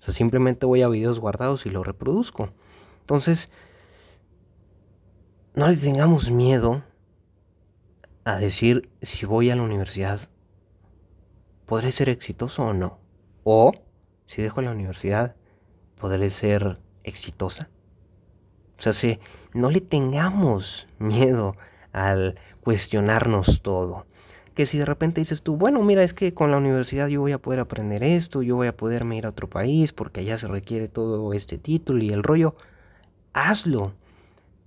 O 0.00 0.04
sea, 0.04 0.14
simplemente 0.14 0.66
voy 0.66 0.82
a 0.82 0.88
videos 0.88 1.18
guardados 1.18 1.66
y 1.66 1.70
lo 1.70 1.82
reproduzco. 1.82 2.50
Entonces, 3.00 3.50
no 5.54 5.68
le 5.68 5.76
tengamos 5.76 6.30
miedo 6.30 6.82
a 8.24 8.36
decir 8.36 8.90
si 9.02 9.26
voy 9.26 9.50
a 9.50 9.56
la 9.56 9.62
universidad, 9.62 10.28
¿podré 11.66 11.92
ser 11.92 12.08
exitoso 12.08 12.64
o 12.64 12.72
no? 12.72 12.98
O, 13.44 13.72
si 14.26 14.42
dejo 14.42 14.62
la 14.62 14.70
universidad, 14.70 15.34
¿podré 16.00 16.30
ser 16.30 16.78
exitosa? 17.02 17.68
O 18.78 18.82
sea, 18.82 18.92
si 18.92 19.20
no 19.52 19.70
le 19.70 19.80
tengamos 19.80 20.86
miedo 20.98 21.56
al 21.92 22.38
cuestionarnos 22.62 23.62
todo. 23.62 24.06
Que 24.54 24.66
si 24.66 24.78
de 24.78 24.84
repente 24.84 25.20
dices 25.20 25.42
tú, 25.42 25.56
bueno, 25.56 25.82
mira, 25.82 26.02
es 26.02 26.12
que 26.12 26.34
con 26.34 26.50
la 26.50 26.58
universidad 26.58 27.08
yo 27.08 27.20
voy 27.20 27.32
a 27.32 27.38
poder 27.38 27.60
aprender 27.60 28.02
esto, 28.02 28.42
yo 28.42 28.56
voy 28.56 28.66
a 28.66 28.76
poderme 28.76 29.16
ir 29.16 29.26
a 29.26 29.30
otro 29.30 29.48
país 29.48 29.92
porque 29.92 30.20
allá 30.20 30.36
se 30.36 30.46
requiere 30.46 30.88
todo 30.88 31.32
este 31.32 31.58
título 31.58 32.02
y 32.04 32.10
el 32.10 32.22
rollo, 32.22 32.54
hazlo. 33.32 33.94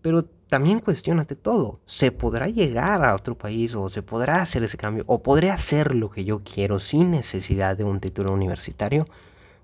Pero 0.02 0.26
también 0.48 0.80
cuestionate 0.80 1.36
todo. 1.36 1.80
¿Se 1.86 2.12
podrá 2.12 2.48
llegar 2.48 3.04
a 3.04 3.16
otro 3.16 3.36
país 3.38 3.76
o 3.76 3.90
se 3.90 4.02
podrá 4.02 4.42
hacer 4.42 4.64
ese 4.64 4.78
cambio? 4.78 5.04
¿O 5.08 5.22
podré 5.22 5.52
hacer 5.52 5.96
lo 5.96 6.10
que 6.10 6.26
yo 6.26 6.42
quiero 6.44 6.80
sin 6.80 7.12
necesidad 7.12 7.78
de 7.78 7.84
un 7.84 8.00
título 8.00 8.34
universitario? 8.34 9.06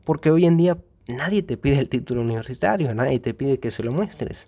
Porque 0.04 0.32
hoy 0.32 0.46
en 0.46 0.58
día 0.58 0.78
nadie 1.08 1.44
te 1.44 1.58
pide 1.58 1.80
el 1.80 1.90
título 1.90 2.22
universitario, 2.22 2.94
nadie 2.94 3.20
te 3.20 3.34
pide 3.34 3.60
que 3.60 3.72
se 3.72 3.84
lo 3.84 3.92
muestres. 3.92 4.46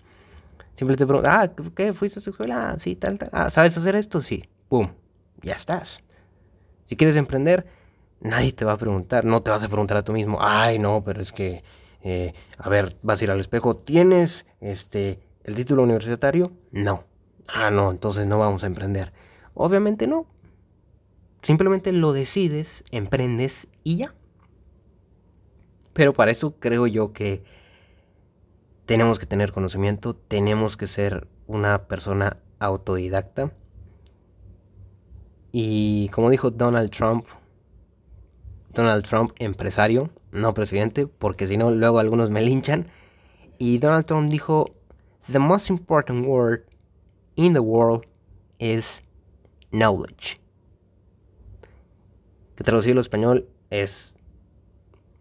Siempre 0.76 0.98
te 0.98 1.06
preguntan, 1.06 1.40
ah, 1.40 1.52
¿qué? 1.76 1.94
¿Fuiste 1.94 2.20
a 2.20 2.30
escuela? 2.30 2.72
Ah, 2.72 2.80
sí, 2.80 2.96
tal, 2.96 3.20
tal. 3.20 3.30
Ah, 3.32 3.50
¿sabes 3.50 3.78
hacer 3.78 3.96
esto? 3.96 4.22
Sí. 4.22 4.44
Pum, 4.70 4.90
ya 5.44 5.54
estás. 5.54 6.02
Si 6.86 6.96
quieres 6.96 7.16
emprender, 7.16 7.68
nadie 8.20 8.54
te 8.54 8.66
va 8.66 8.74
a 8.74 8.78
preguntar, 8.78 9.26
no 9.26 9.42
te 9.44 9.52
vas 9.52 9.64
a 9.64 9.68
preguntar 9.68 9.98
a 9.98 10.04
tú 10.04 10.14
mismo, 10.14 10.38
ay, 10.42 10.80
no, 10.80 11.04
pero 11.04 11.22
es 11.22 11.32
que, 11.32 11.64
eh, 12.02 12.34
a 12.58 12.70
ver, 12.70 12.98
vas 13.04 13.22
a 13.22 13.24
ir 13.24 13.32
al 13.32 13.40
espejo, 13.40 13.78
¿tienes 13.78 14.46
este, 14.62 15.20
el 15.44 15.56
título 15.56 15.84
universitario? 15.84 16.52
No. 16.72 17.04
Ah, 17.48 17.70
no, 17.70 17.92
entonces 17.92 18.26
no 18.26 18.38
vamos 18.38 18.64
a 18.64 18.68
emprender. 18.68 19.14
Obviamente 19.54 20.08
no. 20.08 20.26
Simplemente 21.42 21.92
lo 21.92 22.14
decides, 22.14 22.84
emprendes 22.92 23.68
y 23.84 23.98
ya. 23.98 24.16
Pero 25.92 26.14
para 26.14 26.32
eso 26.32 26.56
creo 26.60 26.88
yo 26.88 27.14
que 27.14 27.44
tenemos 28.86 29.20
que 29.20 29.26
tener 29.26 29.52
conocimiento, 29.52 30.16
tenemos 30.16 30.78
que 30.78 30.88
ser 30.88 31.28
una 31.48 31.88
persona 31.88 32.38
autodidacta. 32.60 33.52
Y 35.56 36.10
como 36.10 36.32
dijo 36.32 36.50
Donald 36.50 36.90
Trump, 36.90 37.28
Donald 38.74 39.06
Trump 39.06 39.34
empresario, 39.38 40.10
no 40.32 40.56
presidente, 40.56 41.06
porque 41.06 41.46
si 41.46 41.58
no 41.58 41.70
luego 41.70 42.00
algunos 42.00 42.32
me 42.32 42.42
linchan. 42.42 42.88
Y 43.60 43.78
Donald 43.78 44.06
Trump 44.06 44.32
dijo, 44.32 44.76
The 45.32 45.38
most 45.38 45.70
important 45.70 46.26
word 46.26 46.64
in 47.36 47.54
the 47.54 47.60
world 47.60 48.04
is 48.58 49.04
knowledge. 49.70 50.42
Que 52.56 52.64
traducido 52.64 52.94
al 52.94 53.02
español 53.02 53.48
es 53.70 54.16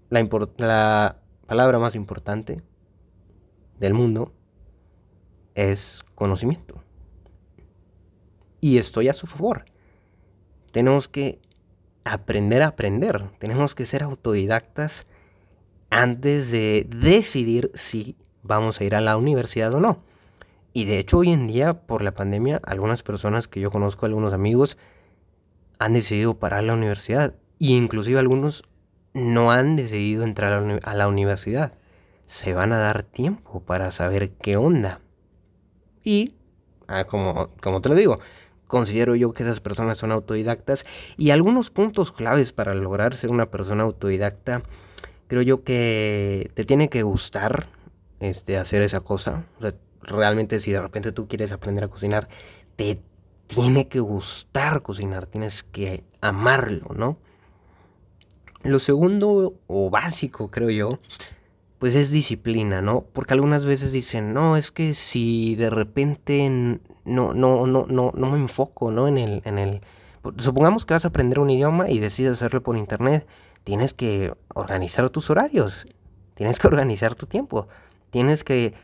la, 0.08 0.22
la 0.56 1.18
palabra 1.46 1.78
más 1.78 1.94
importante 1.94 2.62
del 3.78 3.92
mundo 3.92 4.32
es 5.54 6.02
conocimiento. 6.14 6.82
Y 8.62 8.78
estoy 8.78 9.08
a 9.08 9.12
su 9.12 9.26
favor. 9.26 9.66
Tenemos 10.72 11.08
que 11.08 11.38
aprender 12.04 12.62
a 12.62 12.68
aprender. 12.68 13.30
Tenemos 13.38 13.74
que 13.74 13.86
ser 13.86 14.02
autodidactas 14.02 15.06
antes 15.90 16.50
de 16.50 16.86
decidir 16.88 17.70
si 17.74 18.16
vamos 18.42 18.80
a 18.80 18.84
ir 18.84 18.94
a 18.94 19.00
la 19.00 19.16
universidad 19.16 19.72
o 19.74 19.80
no. 19.80 20.02
Y 20.72 20.86
de 20.86 20.98
hecho 20.98 21.18
hoy 21.18 21.32
en 21.32 21.46
día, 21.46 21.74
por 21.74 22.02
la 22.02 22.12
pandemia, 22.12 22.60
algunas 22.64 23.02
personas 23.02 23.46
que 23.46 23.60
yo 23.60 23.70
conozco, 23.70 24.06
algunos 24.06 24.32
amigos, 24.32 24.78
han 25.78 25.92
decidido 25.92 26.34
parar 26.34 26.64
la 26.64 26.74
universidad. 26.74 27.34
Y 27.58 27.76
inclusive 27.76 28.18
algunos 28.18 28.64
no 29.14 29.52
han 29.52 29.76
decidido 29.76 30.24
entrar 30.24 30.80
a 30.82 30.94
la 30.94 31.08
universidad 31.08 31.74
se 32.32 32.54
van 32.54 32.72
a 32.72 32.78
dar 32.78 33.02
tiempo 33.02 33.60
para 33.60 33.90
saber 33.90 34.30
qué 34.30 34.56
onda. 34.56 35.00
Y, 36.02 36.34
ah, 36.88 37.04
como, 37.04 37.50
como 37.60 37.82
te 37.82 37.90
lo 37.90 37.94
digo, 37.94 38.20
considero 38.72 39.14
yo 39.14 39.34
que 39.34 39.42
esas 39.42 39.60
personas 39.60 39.98
son 39.98 40.12
autodidactas 40.12 40.86
y 41.18 41.28
algunos 41.28 41.68
puntos 41.68 42.10
claves 42.10 42.54
para 42.54 42.72
lograr 42.72 43.14
ser 43.18 43.28
una 43.30 43.50
persona 43.50 43.82
autodidacta, 43.82 44.62
creo 45.26 45.42
yo 45.42 45.62
que 45.62 46.50
te 46.54 46.64
tiene 46.64 46.88
que 46.88 47.02
gustar 47.02 47.68
este, 48.20 48.56
hacer 48.56 48.80
esa 48.80 49.00
cosa. 49.00 49.44
realmente 50.00 50.58
si 50.58 50.72
de 50.72 50.80
repente 50.80 51.12
tú 51.12 51.28
quieres 51.28 51.52
aprender 51.52 51.84
a 51.84 51.88
cocinar, 51.88 52.30
te 52.76 52.98
tiene 53.46 53.88
que 53.88 54.00
gustar 54.00 54.80
cocinar, 54.80 55.26
tienes 55.26 55.64
que 55.64 56.04
amarlo, 56.22 56.94
¿no? 56.96 57.18
Lo 58.62 58.78
segundo 58.78 59.52
o 59.66 59.90
básico, 59.90 60.50
creo 60.50 60.70
yo, 60.70 60.98
pues 61.78 61.94
es 61.94 62.10
disciplina, 62.10 62.80
¿no? 62.80 63.04
Porque 63.12 63.34
algunas 63.34 63.66
veces 63.66 63.92
dicen, 63.92 64.32
no, 64.32 64.56
es 64.56 64.70
que 64.70 64.94
si 64.94 65.56
de 65.56 65.68
repente 65.68 66.80
no, 67.04 67.34
no, 67.34 67.66
no, 67.66 67.86
no, 67.88 68.12
no 68.14 68.30
me 68.30 68.38
enfoco, 68.38 68.90
¿no? 68.90 69.08
En 69.08 69.18
el, 69.18 69.42
en 69.44 69.58
el. 69.58 69.80
Supongamos 70.38 70.86
que 70.86 70.94
vas 70.94 71.04
a 71.04 71.08
aprender 71.08 71.40
un 71.40 71.50
idioma 71.50 71.90
y 71.90 71.98
decides 71.98 72.32
hacerlo 72.32 72.62
por 72.62 72.76
internet. 72.76 73.26
Tienes 73.64 73.94
que 73.94 74.34
organizar 74.54 75.10
tus 75.10 75.30
horarios. 75.30 75.86
Tienes 76.34 76.58
que 76.58 76.66
organizar 76.68 77.14
tu 77.14 77.26
tiempo. 77.26 77.68
Tienes 78.10 78.44
que 78.44 78.74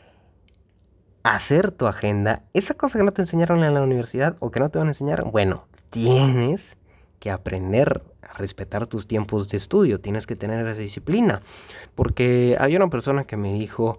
hacer 1.23 1.71
tu 1.71 1.87
agenda. 1.87 2.43
Esa 2.55 2.75
cosa 2.75 2.99
que 2.99 3.05
no 3.05 3.13
te 3.13 3.23
enseñaron 3.23 3.63
en 3.63 3.75
la 3.75 3.83
universidad 3.83 4.37
o 4.41 4.51
que 4.51 4.61
no 4.61 4.71
te 4.71 4.79
van 4.79 4.89
a 4.89 4.93
enseñar, 4.93 5.25
bueno, 5.25 5.67
tienes 5.91 6.77
que 7.21 7.31
aprender 7.31 8.03
a 8.23 8.33
respetar 8.35 8.87
tus 8.87 9.07
tiempos 9.07 9.49
de 9.49 9.57
estudio, 9.57 10.01
tienes 10.01 10.27
que 10.27 10.37
tener 10.37 10.67
esa 10.67 10.81
disciplina. 10.81 11.43
Porque 11.95 12.57
había 12.59 12.79
una 12.79 12.91
persona 12.91 13.25
que 13.25 13.37
me 13.37 13.53
dijo, 13.53 13.99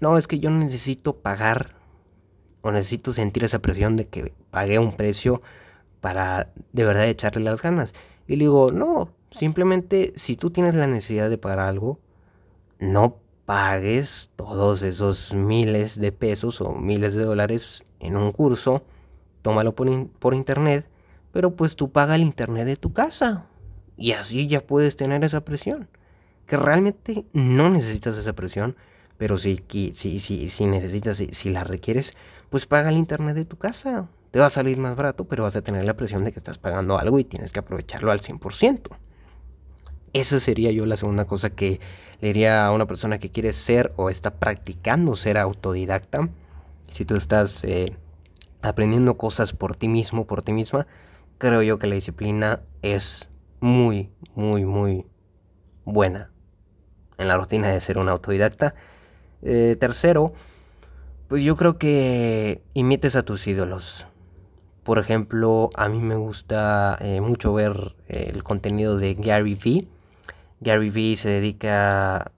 no, 0.00 0.18
es 0.18 0.26
que 0.26 0.38
yo 0.38 0.50
necesito 0.50 1.16
pagar 1.16 1.73
o 2.64 2.72
necesito 2.72 3.12
sentir 3.12 3.44
esa 3.44 3.60
presión 3.60 3.96
de 3.96 4.06
que 4.06 4.32
pagué 4.50 4.78
un 4.78 4.96
precio 4.96 5.42
para 6.00 6.52
de 6.72 6.84
verdad 6.84 7.08
echarle 7.08 7.42
las 7.42 7.62
ganas. 7.62 7.94
Y 8.26 8.36
le 8.36 8.44
digo, 8.44 8.70
no, 8.72 9.10
simplemente 9.30 10.12
si 10.16 10.36
tú 10.36 10.50
tienes 10.50 10.74
la 10.74 10.86
necesidad 10.86 11.30
de 11.30 11.38
pagar 11.38 11.60
algo, 11.60 12.00
no 12.78 13.18
pagues 13.44 14.30
todos 14.36 14.82
esos 14.82 15.34
miles 15.34 16.00
de 16.00 16.10
pesos 16.10 16.60
o 16.60 16.72
miles 16.72 17.14
de 17.14 17.24
dólares 17.24 17.84
en 18.00 18.16
un 18.16 18.32
curso, 18.32 18.82
tómalo 19.42 19.74
por, 19.74 20.08
por 20.18 20.34
internet 20.34 20.86
pero 21.34 21.56
pues 21.56 21.74
tú 21.74 21.90
paga 21.90 22.14
el 22.14 22.22
internet 22.22 22.64
de 22.64 22.76
tu 22.76 22.92
casa 22.92 23.46
y 23.96 24.12
así 24.12 24.46
ya 24.46 24.60
puedes 24.64 24.94
tener 24.94 25.24
esa 25.24 25.44
presión. 25.44 25.88
Que 26.46 26.56
realmente 26.56 27.24
no 27.32 27.70
necesitas 27.70 28.16
esa 28.16 28.34
presión, 28.34 28.76
pero 29.18 29.36
si, 29.36 29.60
si, 29.68 30.20
si, 30.20 30.48
si 30.48 30.66
necesitas, 30.66 31.16
si, 31.16 31.26
si 31.32 31.50
la 31.50 31.64
requieres, 31.64 32.14
pues 32.54 32.66
paga 32.66 32.88
el 32.88 32.98
internet 32.98 33.34
de 33.34 33.44
tu 33.44 33.56
casa. 33.56 34.06
Te 34.30 34.38
va 34.38 34.46
a 34.46 34.50
salir 34.50 34.78
más 34.78 34.94
barato, 34.94 35.24
pero 35.24 35.42
vas 35.42 35.56
a 35.56 35.62
tener 35.62 35.84
la 35.84 35.96
presión 35.96 36.22
de 36.22 36.30
que 36.30 36.38
estás 36.38 36.56
pagando 36.56 36.96
algo 36.96 37.18
y 37.18 37.24
tienes 37.24 37.50
que 37.50 37.58
aprovecharlo 37.58 38.12
al 38.12 38.20
100%. 38.20 38.96
Esa 40.12 40.38
sería 40.38 40.70
yo 40.70 40.86
la 40.86 40.96
segunda 40.96 41.24
cosa 41.24 41.50
que 41.50 41.80
le 42.20 42.28
diría 42.28 42.64
a 42.64 42.70
una 42.70 42.86
persona 42.86 43.18
que 43.18 43.32
quiere 43.32 43.52
ser 43.52 43.92
o 43.96 44.08
está 44.08 44.34
practicando 44.36 45.16
ser 45.16 45.36
autodidacta. 45.36 46.28
Si 46.92 47.04
tú 47.04 47.16
estás 47.16 47.64
eh, 47.64 47.96
aprendiendo 48.62 49.16
cosas 49.16 49.52
por 49.52 49.74
ti 49.74 49.88
mismo, 49.88 50.24
por 50.24 50.42
ti 50.42 50.52
misma, 50.52 50.86
creo 51.38 51.60
yo 51.60 51.80
que 51.80 51.88
la 51.88 51.96
disciplina 51.96 52.60
es 52.82 53.28
muy, 53.58 54.12
muy, 54.36 54.64
muy 54.64 55.06
buena 55.84 56.30
en 57.18 57.26
la 57.26 57.36
rutina 57.36 57.70
de 57.70 57.80
ser 57.80 57.98
un 57.98 58.08
autodidacta. 58.08 58.76
Eh, 59.42 59.76
tercero, 59.80 60.34
pues 61.28 61.42
yo 61.42 61.56
creo 61.56 61.78
que 61.78 62.62
imites 62.74 63.16
a 63.16 63.22
tus 63.22 63.46
ídolos. 63.46 64.06
Por 64.82 64.98
ejemplo, 64.98 65.70
a 65.74 65.88
mí 65.88 65.98
me 66.00 66.16
gusta 66.16 66.98
eh, 67.00 67.20
mucho 67.20 67.54
ver 67.54 67.94
el 68.08 68.42
contenido 68.42 68.96
de 68.98 69.14
Gary 69.14 69.54
Vee. 69.54 69.88
Gary 70.60 70.90
Vee 70.90 71.16
se 71.16 71.30
dedica 71.30 72.32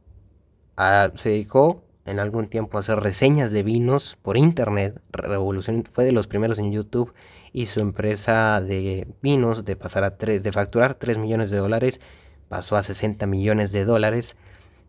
a, 0.77 1.11
se 1.17 1.31
dedicó 1.31 1.83
en 2.05 2.21
algún 2.21 2.49
tiempo 2.49 2.77
a 2.77 2.81
hacer 2.81 3.01
reseñas 3.01 3.51
de 3.51 3.63
vinos 3.63 4.17
por 4.23 4.37
internet. 4.37 5.01
Revolución 5.11 5.85
fue 5.93 6.05
de 6.05 6.13
los 6.13 6.29
primeros 6.29 6.59
en 6.59 6.71
YouTube 6.71 7.13
y 7.53 7.67
su 7.67 7.81
empresa 7.81 8.61
de 8.61 9.09
vinos 9.23 9.65
de 9.65 9.77
pasar 9.77 10.05
a 10.05 10.17
3, 10.17 10.43
de 10.43 10.53
facturar 10.53 10.95
3 10.95 11.19
millones 11.19 11.51
de 11.51 11.59
dólares 11.59 12.01
pasó 12.49 12.77
a 12.77 12.83
60 12.83 13.27
millones 13.27 13.73
de 13.73 13.85
dólares. 13.85 14.37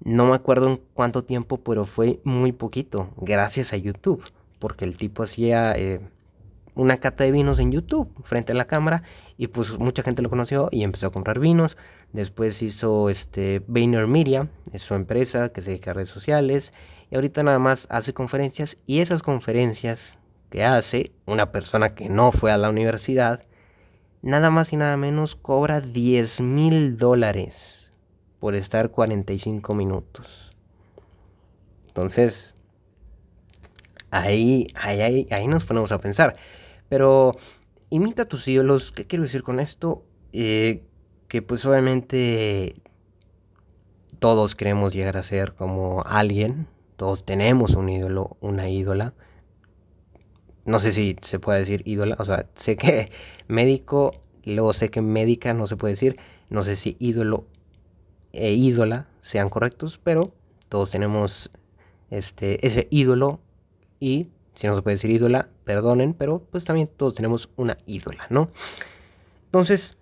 No 0.03 0.25
me 0.25 0.35
acuerdo 0.35 0.69
en 0.69 0.81
cuánto 0.93 1.23
tiempo, 1.23 1.57
pero 1.57 1.85
fue 1.85 2.19
muy 2.23 2.51
poquito, 2.51 3.09
gracias 3.17 3.73
a 3.73 3.77
YouTube, 3.77 4.23
porque 4.59 4.85
el 4.85 4.95
tipo 4.95 5.23
hacía 5.23 5.73
eh, 5.75 5.99
una 6.75 6.97
cata 6.97 7.23
de 7.23 7.31
vinos 7.31 7.59
en 7.59 7.71
YouTube 7.71 8.09
frente 8.23 8.51
a 8.51 8.55
la 8.55 8.65
cámara 8.65 9.01
y 9.37 9.47
pues 9.47 9.77
mucha 9.79 10.03
gente 10.03 10.21
lo 10.21 10.29
conoció 10.29 10.69
y 10.71 10.83
empezó 10.83 11.07
a 11.07 11.11
comprar 11.11 11.39
vinos. 11.39 11.77
Después 12.13 12.61
hizo 12.61 13.09
este 13.09 13.63
Media, 13.67 14.49
es 14.71 14.83
su 14.83 14.93
empresa 14.93 15.49
que 15.49 15.61
se 15.61 15.71
dedica 15.71 15.91
a 15.91 15.93
redes 15.95 16.09
sociales 16.09 16.73
y 17.09 17.15
ahorita 17.15 17.41
nada 17.43 17.59
más 17.59 17.87
hace 17.89 18.13
conferencias 18.13 18.77
y 18.85 18.99
esas 18.99 19.23
conferencias 19.23 20.19
que 20.51 20.63
hace 20.63 21.11
una 21.25 21.51
persona 21.51 21.95
que 21.95 22.07
no 22.07 22.31
fue 22.31 22.51
a 22.51 22.57
la 22.57 22.69
universidad, 22.69 23.43
nada 24.21 24.51
más 24.51 24.71
y 24.71 24.77
nada 24.77 24.95
menos 24.95 25.35
cobra 25.35 25.81
10 25.81 26.41
mil 26.41 26.97
dólares 26.97 27.76
por 28.39 28.55
estar 28.55 28.91
45 28.91 29.73
minutos. 29.73 30.51
Entonces, 31.87 32.53
ahí, 34.11 34.67
ahí, 34.75 35.25
ahí, 35.31 35.47
nos 35.47 35.65
ponemos 35.65 35.91
a 35.91 35.99
pensar. 35.99 36.35
Pero 36.89 37.35
imita 37.89 38.23
a 38.23 38.27
tus 38.27 38.47
ídolos. 38.47 38.91
¿Qué 38.91 39.05
quiero 39.05 39.23
decir 39.23 39.43
con 39.43 39.59
esto? 39.59 40.03
Eh, 40.33 40.83
que 41.27 41.41
pues 41.41 41.65
obviamente 41.65 42.81
todos 44.19 44.55
queremos 44.55 44.93
llegar 44.93 45.17
a 45.17 45.23
ser 45.23 45.53
como 45.53 46.03
alguien. 46.05 46.67
Todos 46.95 47.25
tenemos 47.25 47.75
un 47.75 47.89
ídolo, 47.89 48.37
una 48.41 48.69
ídola. 48.69 49.13
No 50.65 50.79
sé 50.79 50.91
si 50.93 51.15
se 51.21 51.39
puede 51.39 51.59
decir 51.59 51.81
ídola. 51.85 52.15
O 52.19 52.25
sea, 52.25 52.47
sé 52.55 52.75
que 52.75 53.11
médico, 53.47 54.21
luego 54.43 54.73
sé 54.73 54.89
que 54.89 55.01
médica 55.01 55.53
no 55.53 55.67
se 55.67 55.77
puede 55.77 55.93
decir. 55.93 56.17
No 56.49 56.63
sé 56.63 56.75
si 56.75 56.95
ídolo 56.99 57.47
e 58.37 58.53
ídola 58.53 59.07
sean 59.21 59.49
correctos, 59.49 59.99
pero 60.03 60.31
todos 60.69 60.91
tenemos 60.91 61.49
este, 62.09 62.65
ese 62.65 62.87
ídolo 62.89 63.39
y 63.99 64.27
si 64.55 64.67
no 64.67 64.75
se 64.75 64.81
puede 64.81 64.95
decir 64.95 65.11
ídola, 65.11 65.49
perdonen, 65.65 66.13
pero 66.13 66.39
pues 66.39 66.65
también 66.65 66.89
todos 66.97 67.13
tenemos 67.13 67.49
una 67.57 67.77
ídola, 67.85 68.25
¿no? 68.29 68.49
Entonces, 69.45 69.97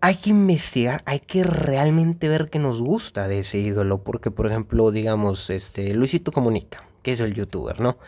hay 0.00 0.16
que 0.16 0.30
investigar, 0.30 1.02
hay 1.06 1.20
que 1.20 1.44
realmente 1.44 2.28
ver 2.28 2.50
qué 2.50 2.58
nos 2.58 2.80
gusta 2.80 3.26
de 3.26 3.40
ese 3.40 3.58
ídolo, 3.58 4.04
porque 4.04 4.30
por 4.30 4.46
ejemplo, 4.46 4.90
digamos, 4.92 5.50
este, 5.50 5.92
Luisito 5.94 6.30
Comunica, 6.30 6.86
que 7.02 7.12
es 7.12 7.20
el 7.20 7.34
youtuber, 7.34 7.80
¿no? 7.80 7.98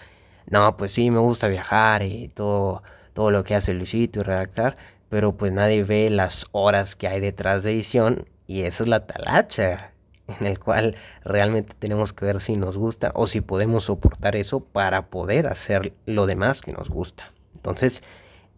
No, 0.48 0.76
pues 0.76 0.92
sí, 0.92 1.10
me 1.10 1.18
gusta 1.18 1.48
viajar 1.48 2.02
y 2.02 2.28
todo, 2.28 2.82
todo 3.12 3.30
lo 3.32 3.42
que 3.42 3.56
hace 3.56 3.74
Luisito 3.74 4.20
y 4.20 4.22
redactar, 4.22 4.76
pero 5.08 5.36
pues 5.36 5.50
nadie 5.52 5.82
ve 5.82 6.10
las 6.10 6.46
horas 6.52 6.94
que 6.94 7.08
hay 7.08 7.20
detrás 7.20 7.64
de 7.64 7.72
edición 7.72 8.26
y 8.46 8.62
esa 8.62 8.84
es 8.84 8.88
la 8.88 9.06
talacha 9.06 9.92
en 10.26 10.46
el 10.46 10.58
cual 10.58 10.96
realmente 11.24 11.74
tenemos 11.78 12.12
que 12.12 12.24
ver 12.24 12.40
si 12.40 12.56
nos 12.56 12.76
gusta 12.76 13.12
o 13.14 13.26
si 13.26 13.40
podemos 13.40 13.84
soportar 13.84 14.36
eso 14.36 14.60
para 14.60 15.06
poder 15.06 15.46
hacer 15.46 15.92
lo 16.04 16.26
demás 16.26 16.62
que 16.62 16.72
nos 16.72 16.88
gusta. 16.88 17.32
Entonces, 17.54 18.02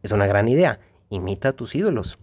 es 0.03 0.12
una 0.12 0.27
gran 0.27 0.48
idea. 0.48 0.81
Imita 1.11 1.51
a 1.51 1.53
tus 1.53 1.74
ídolos. 1.74 2.18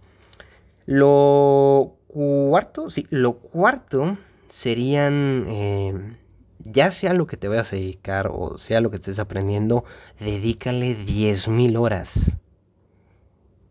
Lo 0.84 1.96
cuarto, 2.06 2.90
sí, 2.90 3.06
lo 3.10 3.34
cuarto 3.34 4.16
serían, 4.48 5.46
eh, 5.48 6.16
ya 6.60 6.90
sea 6.90 7.12
lo 7.12 7.26
que 7.26 7.36
te 7.36 7.48
vayas 7.48 7.72
a 7.72 7.76
dedicar 7.76 8.30
o 8.32 8.58
sea 8.58 8.80
lo 8.80 8.90
que 8.90 8.96
estés 8.96 9.18
aprendiendo, 9.18 9.84
dedícale 10.20 10.96
10.000 10.96 11.76
horas. 11.76 12.36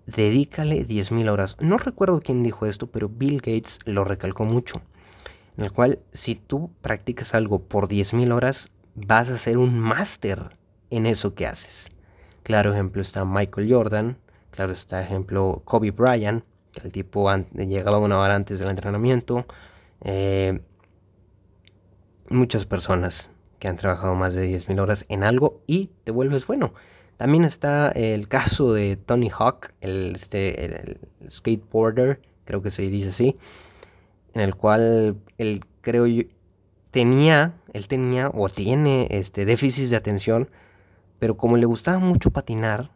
Dedícale 0.08 0.88
10.000 0.88 1.30
horas. 1.30 1.58
No 1.60 1.78
recuerdo 1.78 2.22
quién 2.22 2.44
dijo 2.44 2.65
esto, 2.65 2.88
pero 2.88 3.10
Bill 3.10 3.38
Gates 3.38 3.80
lo 3.86 4.04
recalcó 4.04 4.46
mucho 4.46 4.82
en 5.58 5.63
el 5.63 5.72
cual 5.72 6.00
si 6.12 6.36
tú 6.36 6.72
practicas 6.82 7.34
algo 7.34 7.60
por 7.60 7.88
10.000 7.88 8.34
horas, 8.34 8.72
vas 8.96 9.30
a 9.30 9.38
ser 9.38 9.58
un 9.58 9.80
máster 9.80 10.58
en 10.89 11.06
eso 11.06 11.34
que 11.34 11.48
haces. 11.48 11.89
Claro 12.44 12.74
ejemplo 12.74 13.02
está 13.02 13.26
Michael 13.26 13.72
Jordan, 13.72 14.18
claro 14.52 14.74
está 14.74 15.02
ejemplo 15.02 15.62
Kobe 15.65 15.91
Bryant, 15.91 16.44
que 16.72 16.82
el 16.82 16.91
tipo 16.91 17.34
llegaba 17.56 17.98
una 17.98 18.20
hora 18.20 18.36
antes 18.36 18.60
del 18.60 18.70
entrenamiento. 18.70 19.46
Eh, 20.02 20.62
muchas 22.30 22.65
personas 22.65 23.30
que 23.60 23.68
han 23.68 23.78
trabajado 23.78 24.13
más 24.15 24.34
de 24.34 24.48
10.000 24.50 24.80
horas 24.80 25.06
en 25.08 25.24
algo 25.24 25.62
y 25.68 25.91
te 26.04 26.12
vuelves 26.12 26.46
bueno. 26.46 26.74
También 27.17 27.45
está 27.45 27.89
el 27.89 28.28
caso 28.28 28.73
de 28.73 28.97
Tony 28.97 29.30
Hawk, 29.30 29.73
el, 29.82 30.15
este, 30.15 30.65
el 30.65 30.99
skateboarder, 31.30 32.21
creo 32.43 32.62
que 32.62 32.71
se 32.71 32.84
dice 32.84 33.10
así, 33.10 33.38
en 34.34 34.41
el 34.41 34.56
cual 34.56 35.17
él 35.38 35.62
creo 35.82 36.06
tenía, 36.91 37.56
él 37.73 37.88
tenía 37.88 38.30
o 38.34 38.49
tiene 38.49 39.08
este 39.12 39.45
déficit 39.45 39.89
de 39.89 39.95
atención, 39.95 40.49
pero 41.19 41.38
como 41.38 41.58
le 41.58 41.65
gustaba 41.65 41.99
mucho 41.99 42.32
patinar, 42.32 42.91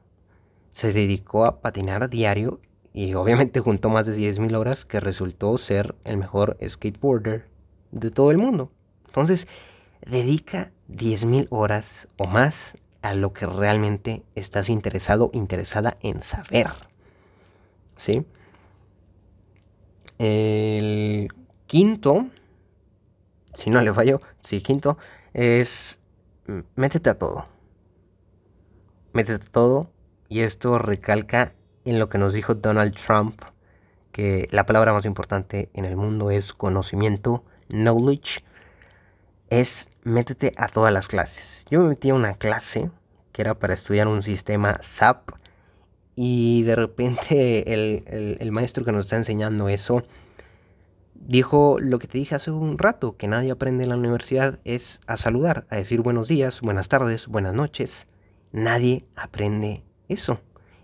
se 0.71 0.93
dedicó 0.93 1.45
a 1.45 1.62
patinar 1.62 2.03
a 2.03 2.08
diario 2.08 2.60
y 2.93 3.13
obviamente 3.13 3.60
juntó 3.62 3.89
más 3.89 4.05
de 4.05 4.17
10.000 4.17 4.55
horas 4.55 4.86
que 4.86 4.99
resultó 4.99 5.58
ser 5.58 5.95
el 6.03 6.17
mejor 6.17 6.58
skateboarder 6.65 7.47
de 7.91 8.12
todo 8.12 8.32
el 8.32 8.38
mundo. 8.38 8.71
Entonces, 9.05 9.47
dedica 10.05 10.71
10.000 10.89 11.47
horas 11.49 12.08
o 12.17 12.25
más 12.25 12.77
a 13.01 13.13
lo 13.13 13.33
que 13.33 13.45
realmente 13.45 14.23
estás 14.35 14.69
interesado, 14.69 15.29
interesada 15.33 15.97
en 16.01 16.21
saber. 16.23 16.67
¿Sí? 17.97 18.25
El 20.17 21.29
quinto, 21.65 22.27
si 23.53 23.69
no 23.69 23.81
le 23.81 23.93
fallo, 23.93 24.21
sí, 24.41 24.62
quinto, 24.62 24.97
es 25.33 25.99
métete 26.75 27.09
a 27.09 27.17
todo. 27.17 27.45
Métete 29.13 29.45
a 29.45 29.51
todo. 29.51 29.91
Y 30.27 30.41
esto 30.41 30.77
recalca 30.77 31.53
en 31.85 31.99
lo 31.99 32.09
que 32.09 32.17
nos 32.17 32.33
dijo 32.33 32.53
Donald 32.53 32.95
Trump, 32.95 33.41
que 34.12 34.47
la 34.51 34.65
palabra 34.65 34.93
más 34.93 35.05
importante 35.05 35.69
en 35.73 35.85
el 35.85 35.95
mundo 35.95 36.31
es 36.31 36.53
conocimiento, 36.53 37.43
knowledge. 37.69 38.43
Es 39.49 39.88
métete 40.03 40.53
a 40.57 40.67
todas 40.67 40.93
las 40.93 41.07
clases. 41.07 41.65
Yo 41.69 41.81
me 41.81 41.89
metí 41.89 42.09
a 42.09 42.15
una 42.15 42.33
clase 42.33 42.89
que 43.31 43.41
era 43.41 43.55
para 43.55 43.73
estudiar 43.73 44.07
un 44.07 44.23
sistema 44.23 44.79
SAP 44.81 45.31
y 46.15 46.63
de 46.63 46.75
repente 46.75 47.73
el, 48.39 48.51
maestro 48.51 48.83
que 48.83 48.91
nos 48.91 49.05
está 49.05 49.17
enseñando 49.17 49.69
eso 49.69 50.03
dijo 51.13 51.77
lo 51.79 51.99
que 51.99 52.07
te 52.07 52.17
dije 52.17 52.35
hace 52.35 52.49
un 52.49 52.77
rato, 52.77 53.17
que 53.17 53.27
nadie 53.27 53.51
aprende 53.51 53.83
en 53.83 53.89
la 53.89 53.97
universidad 53.97 54.59
es 54.63 54.99
a 55.05 55.17
saludar, 55.17 55.65
a 55.69 55.75
decir 55.75 56.01
buenos 56.01 56.27
días, 56.27 56.62
buenas 56.62 56.89
tardes, 56.89 57.27
buenas 57.27 57.53
noches. 57.53 58.07
Nadie 58.51 59.05
aprende 59.15 59.83
eso. 60.07 60.39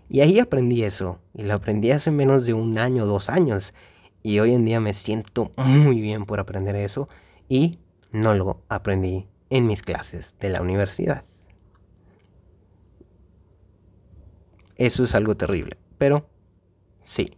Y 0.08 0.20
ahí 0.20 0.38
aprendí 0.38 0.84
eso. 0.84 1.18
Y 1.34 1.42
lo 1.42 1.54
aprendí 1.54 1.90
hace 1.90 2.10
menos 2.10 2.46
de 2.46 2.54
un 2.54 2.78
año, 2.78 3.06
dos 3.06 3.28
años. 3.28 3.74
Y 4.22 4.38
hoy 4.38 4.54
en 4.54 4.64
día 4.64 4.78
me 4.78 4.94
siento 4.94 5.52
muy 5.56 6.00
bien 6.00 6.26
por 6.26 6.38
aprender 6.38 6.76
eso. 6.76 7.08
Y 7.48 7.78
no 8.16 8.34
lo 8.34 8.62
aprendí 8.68 9.28
en 9.50 9.66
mis 9.66 9.82
clases 9.82 10.36
de 10.40 10.50
la 10.50 10.62
universidad. 10.62 11.24
Eso 14.76 15.04
es 15.04 15.14
algo 15.14 15.36
terrible. 15.36 15.76
Pero 15.98 16.28
sí, 17.00 17.36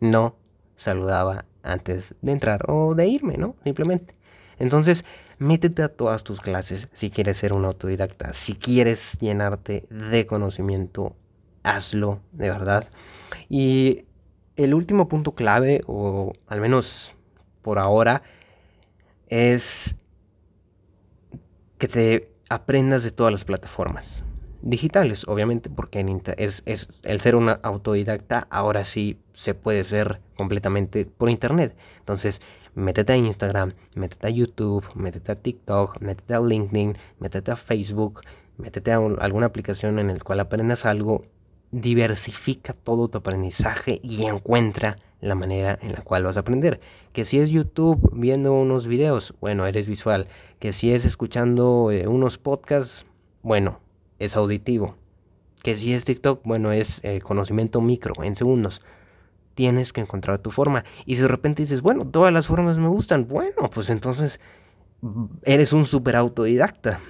no 0.00 0.36
saludaba 0.76 1.44
antes 1.62 2.14
de 2.22 2.32
entrar 2.32 2.64
o 2.68 2.94
de 2.94 3.06
irme, 3.06 3.36
¿no? 3.36 3.56
Simplemente. 3.64 4.14
Entonces, 4.58 5.04
métete 5.38 5.82
a 5.82 5.88
todas 5.88 6.24
tus 6.24 6.40
clases 6.40 6.88
si 6.92 7.10
quieres 7.10 7.38
ser 7.38 7.52
un 7.52 7.64
autodidacta. 7.64 8.32
Si 8.32 8.54
quieres 8.54 9.18
llenarte 9.20 9.86
de 9.90 10.26
conocimiento, 10.26 11.16
hazlo 11.62 12.20
de 12.32 12.50
verdad. 12.50 12.88
Y 13.48 14.04
el 14.56 14.74
último 14.74 15.08
punto 15.08 15.34
clave, 15.34 15.82
o 15.86 16.32
al 16.46 16.60
menos 16.60 17.14
por 17.62 17.78
ahora, 17.78 18.22
es 19.28 19.94
que 21.80 21.88
te 21.88 22.30
aprendas 22.50 23.02
de 23.02 23.10
todas 23.10 23.32
las 23.32 23.44
plataformas 23.44 24.22
digitales, 24.60 25.26
obviamente, 25.26 25.70
porque 25.70 26.04
es, 26.36 26.62
es, 26.66 26.88
el 27.02 27.20
ser 27.22 27.34
una 27.34 27.52
autodidacta 27.62 28.46
ahora 28.50 28.84
sí 28.84 29.18
se 29.32 29.54
puede 29.54 29.82
ser 29.84 30.20
completamente 30.36 31.06
por 31.06 31.30
internet. 31.30 31.74
Entonces, 31.98 32.42
métete 32.74 33.14
a 33.14 33.16
Instagram, 33.16 33.72
métete 33.94 34.26
a 34.26 34.30
YouTube, 34.30 34.84
métete 34.94 35.32
a 35.32 35.36
TikTok, 35.36 36.02
métete 36.02 36.34
a 36.34 36.40
LinkedIn, 36.40 36.98
métete 37.18 37.50
a 37.50 37.56
Facebook, 37.56 38.20
métete 38.58 38.92
a 38.92 38.96
alguna 38.96 39.46
aplicación 39.46 39.98
en 39.98 40.08
la 40.08 40.18
cual 40.18 40.40
aprendas 40.40 40.84
algo, 40.84 41.24
diversifica 41.70 42.74
todo 42.74 43.08
tu 43.08 43.16
aprendizaje 43.16 44.00
y 44.02 44.24
encuentra 44.26 44.98
la 45.20 45.34
manera 45.34 45.78
en 45.82 45.92
la 45.92 46.02
cual 46.02 46.24
vas 46.24 46.36
a 46.36 46.40
aprender. 46.40 46.80
Que 47.12 47.24
si 47.24 47.38
es 47.38 47.50
YouTube 47.50 48.10
viendo 48.12 48.52
unos 48.52 48.86
videos, 48.86 49.34
bueno, 49.40 49.66
eres 49.66 49.86
visual. 49.86 50.28
Que 50.58 50.72
si 50.72 50.92
es 50.92 51.04
escuchando 51.04 51.90
eh, 51.90 52.06
unos 52.06 52.38
podcasts, 52.38 53.04
bueno, 53.42 53.80
es 54.18 54.36
auditivo. 54.36 54.96
Que 55.62 55.76
si 55.76 55.92
es 55.92 56.04
TikTok, 56.04 56.42
bueno, 56.44 56.72
es 56.72 57.00
eh, 57.04 57.20
conocimiento 57.20 57.80
micro, 57.80 58.14
en 58.22 58.36
segundos. 58.36 58.82
Tienes 59.54 59.92
que 59.92 60.00
encontrar 60.00 60.38
tu 60.38 60.50
forma. 60.50 60.84
Y 61.04 61.16
si 61.16 61.22
de 61.22 61.28
repente 61.28 61.62
dices, 61.62 61.82
bueno, 61.82 62.06
todas 62.06 62.32
las 62.32 62.46
formas 62.46 62.78
me 62.78 62.88
gustan, 62.88 63.28
bueno, 63.28 63.70
pues 63.72 63.90
entonces 63.90 64.40
mm, 65.02 65.24
eres 65.44 65.72
un 65.72 65.84
super 65.84 66.16
autodidacta. 66.16 67.00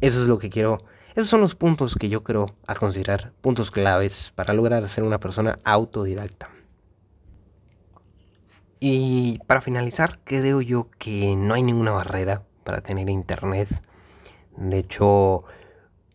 Eso 0.00 0.22
es 0.22 0.28
lo 0.28 0.38
que 0.38 0.48
quiero. 0.48 0.84
Esos 1.14 1.28
son 1.30 1.40
los 1.40 1.56
puntos 1.56 1.96
que 1.96 2.08
yo 2.08 2.22
creo 2.22 2.54
a 2.66 2.76
considerar, 2.76 3.32
puntos 3.40 3.72
claves 3.72 4.32
para 4.36 4.54
lograr 4.54 4.88
ser 4.88 5.02
una 5.02 5.18
persona 5.18 5.58
autodidacta. 5.64 6.48
Y 8.80 9.38
para 9.46 9.60
finalizar, 9.60 10.20
creo 10.24 10.60
yo 10.60 10.88
que 10.98 11.34
no 11.36 11.54
hay 11.54 11.62
ninguna 11.62 11.92
barrera 11.92 12.42
para 12.64 12.80
tener 12.80 13.08
internet. 13.08 13.68
De 14.56 14.78
hecho, 14.78 15.44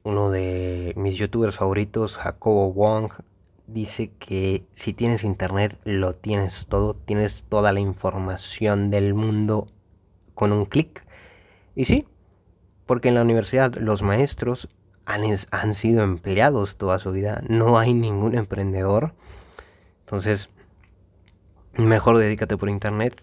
uno 0.04 0.32
de 0.32 0.94
mis 0.96 1.18
youtubers 1.18 1.56
favoritos, 1.56 2.18
Jacobo 2.18 2.72
Wong, 2.72 3.12
dice 3.68 4.12
que 4.20 4.66
si 4.74 4.94
tienes 4.94 5.24
internet 5.24 5.80
lo 5.84 6.14
tienes 6.14 6.68
todo, 6.68 6.94
tienes 6.94 7.46
toda 7.50 7.72
la 7.74 7.80
información 7.80 8.90
del 8.90 9.14
mundo 9.14 9.68
con 10.34 10.52
un 10.52 10.66
clic. 10.66 11.06
Y 11.76 11.86
sí, 11.86 12.06
porque 12.86 13.10
en 13.10 13.16
la 13.16 13.22
universidad 13.22 13.74
los 13.76 14.02
maestros 14.02 14.70
han, 15.06 15.74
sido 15.74 16.04
empleados 16.04 16.78
toda 16.78 17.00
su 17.00 17.12
vida, 17.12 17.44
no 17.48 17.78
hay 17.78 17.94
ningún 17.94 18.36
emprendedor. 18.36 19.14
Entonces, 20.02 20.50
mejor 21.78 22.18
dedícate 22.18 22.58
por 22.58 22.70
internet. 22.70 23.20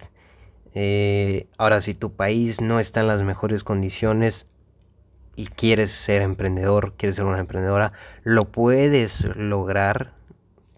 Eh, 0.74 1.48
ahora, 1.58 1.80
si 1.80 1.94
tu 1.94 2.12
país 2.12 2.60
no 2.60 2.80
está 2.80 3.00
en 3.00 3.08
las 3.08 3.22
mejores 3.22 3.64
condiciones, 3.64 4.46
y 5.40 5.46
quieres 5.46 5.92
ser 5.92 6.20
emprendedor, 6.20 6.92
quieres 6.98 7.16
ser 7.16 7.24
una 7.24 7.40
emprendedora, 7.40 7.92
lo 8.24 8.50
puedes 8.52 9.24
lograr. 9.36 10.12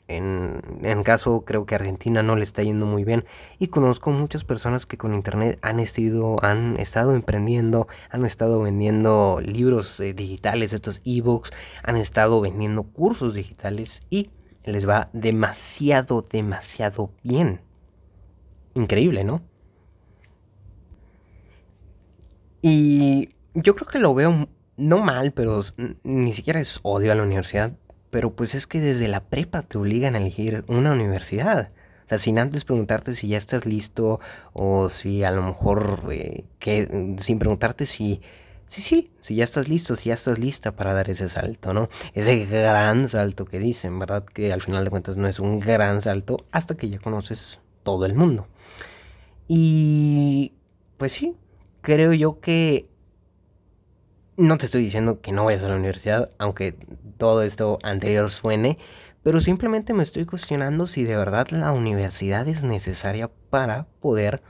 En, 0.07 0.61
en 0.83 1.03
caso 1.05 1.45
creo 1.45 1.64
que 1.64 1.75
Argentina 1.75 2.23
no 2.23 2.37
le 2.37 2.45
está 2.45 2.62
yendo 2.62 2.87
muy 2.87 3.03
bien 3.03 3.25
y 3.59 3.68
conozco 3.68 4.11
muchas 4.11 4.45
personas 4.45 4.85
que 4.85 4.99
con 4.99 5.14
internet 5.14 5.59
han 5.62 5.81
estado, 5.81 6.37
han 6.45 6.79
estado 6.79 7.14
emprendiendo, 7.14 7.89
han 8.11 8.25
estado 8.25 8.61
vendiendo 8.61 9.41
libros 9.43 9.99
eh, 10.01 10.12
digitales, 10.12 10.73
estos 10.73 11.01
ebooks, 11.05 11.51
han 11.83 11.97
estado 11.97 12.41
vendiendo 12.41 12.83
cursos 12.83 13.35
digitales 13.35 14.03
y 14.11 14.31
les 14.64 14.88
va 14.88 15.10
demasiado, 15.12 16.26
demasiado 16.30 17.12
bien. 17.22 17.60
Increíble, 18.74 19.24
¿no? 19.24 19.42
Y 22.62 23.30
yo 23.54 23.74
creo 23.74 23.88
que 23.88 23.98
lo 23.98 24.14
veo 24.14 24.48
no 24.76 24.98
mal, 24.98 25.32
pero 25.32 25.60
ni 26.04 26.32
siquiera 26.32 26.60
es 26.60 26.80
odio 26.82 27.12
a 27.12 27.14
la 27.14 27.22
universidad. 27.22 27.72
Pero 28.10 28.34
pues 28.36 28.54
es 28.54 28.66
que 28.66 28.80
desde 28.80 29.08
la 29.08 29.24
prepa 29.24 29.62
te 29.62 29.78
obligan 29.78 30.14
a 30.14 30.18
elegir 30.18 30.64
una 30.68 30.92
universidad. 30.92 31.72
O 32.04 32.08
sea, 32.08 32.18
sin 32.18 32.38
antes 32.38 32.64
preguntarte 32.64 33.14
si 33.14 33.28
ya 33.28 33.38
estás 33.38 33.64
listo 33.64 34.20
o 34.52 34.88
si 34.90 35.24
a 35.24 35.30
lo 35.30 35.42
mejor, 35.42 36.08
eh, 36.12 36.44
que, 36.58 37.16
sin 37.18 37.38
preguntarte 37.38 37.86
si, 37.86 38.20
sí, 38.73 38.81
sí, 38.81 39.11
si 39.20 39.35
ya 39.35 39.45
estás 39.45 39.68
listo, 39.68 39.97
si 39.97 40.09
ya 40.09 40.14
estás 40.14 40.39
lista 40.39 40.73
para 40.75 40.95
dar 40.95 41.11
ese 41.11 41.29
salto, 41.29 41.75
¿no? 41.75 41.91
Ese 42.14 42.47
gran 42.47 43.07
salto 43.11 43.45
que 43.45 43.59
dicen, 43.59 43.99
¿verdad? 43.99 44.25
Que 44.25 44.51
al 44.51 44.62
final 44.62 44.85
de 44.85 44.91
cuentas 44.91 45.18
no 45.18 45.29
es 45.29 45.39
un 45.41 45.61
gran 45.61 46.01
salto 46.01 46.47
hasta 46.53 46.75
que 46.75 46.89
ya 46.89 46.99
conoces 46.99 47.61
todo 47.83 48.07
el 48.07 48.14
mundo. 48.14 48.49
Y 49.47 50.53
pues 50.97 51.12
sí, 51.12 51.37
creo 51.83 52.14
yo 52.14 52.41
que 52.41 52.89
no 54.39 54.57
te 54.57 54.64
estoy 54.64 54.83
diciendo 54.83 55.20
que 55.20 55.33
no 55.33 55.45
vayas 55.45 55.62
a 55.64 55.68
la 55.68 55.77
universidad, 55.77 56.31
aunque 56.39 56.75
todo 57.18 57.43
esto 57.43 57.79
anterior 57.83 58.31
suene, 58.31 58.79
pero 59.23 59.43
simplemente 59.43 59.93
me 59.93 60.03
estoy 60.03 60.25
cuestionando 60.25 60.87
si 60.87 61.05
de 61.05 61.16
verdad 61.16 61.49
la 61.51 61.73
universidad 61.73 62.49
es 62.49 62.62
necesaria 62.62 63.31
para 63.51 63.85
poder 64.01 64.43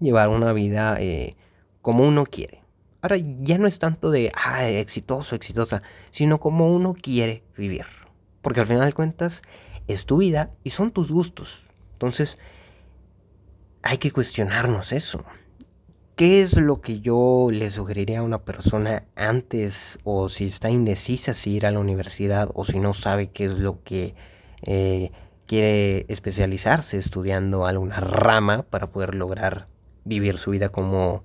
llevar 0.00 0.28
una 0.28 0.52
vida 0.52 1.00
eh, 1.00 1.36
como 1.82 2.02
uno 2.02 2.26
quiere. 2.26 2.59
Ahora 3.02 3.16
ya 3.16 3.58
no 3.58 3.66
es 3.66 3.78
tanto 3.78 4.10
de, 4.10 4.30
ah, 4.34 4.68
exitoso, 4.68 5.34
exitosa, 5.34 5.82
sino 6.10 6.38
como 6.38 6.74
uno 6.74 6.94
quiere 6.94 7.42
vivir. 7.56 7.86
Porque 8.42 8.60
al 8.60 8.66
final 8.66 8.86
de 8.86 8.92
cuentas 8.92 9.42
es 9.88 10.06
tu 10.06 10.18
vida 10.18 10.50
y 10.64 10.70
son 10.70 10.92
tus 10.92 11.10
gustos. 11.10 11.62
Entonces 11.92 12.38
hay 13.82 13.98
que 13.98 14.10
cuestionarnos 14.10 14.92
eso. 14.92 15.24
¿Qué 16.16 16.42
es 16.42 16.60
lo 16.60 16.82
que 16.82 17.00
yo 17.00 17.48
le 17.50 17.70
sugeriría 17.70 18.18
a 18.18 18.22
una 18.22 18.42
persona 18.42 19.04
antes 19.16 19.98
o 20.04 20.28
si 20.28 20.46
está 20.46 20.68
indecisa 20.68 21.32
si 21.32 21.52
ir 21.52 21.64
a 21.64 21.70
la 21.70 21.78
universidad 21.78 22.50
o 22.52 22.66
si 22.66 22.78
no 22.78 22.92
sabe 22.92 23.30
qué 23.30 23.46
es 23.46 23.54
lo 23.54 23.82
que 23.82 24.14
eh, 24.60 25.12
quiere 25.46 26.04
especializarse 26.08 26.98
estudiando 26.98 27.64
alguna 27.64 28.00
rama 28.00 28.64
para 28.64 28.90
poder 28.90 29.14
lograr 29.14 29.66
vivir 30.04 30.36
su 30.36 30.50
vida 30.50 30.68
como 30.68 31.24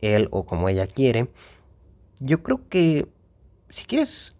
él 0.00 0.28
o 0.30 0.46
como 0.46 0.68
ella 0.68 0.86
quiere? 0.86 1.30
Yo 2.20 2.42
creo 2.42 2.68
que 2.68 3.08
si 3.68 3.84
quieres 3.84 4.36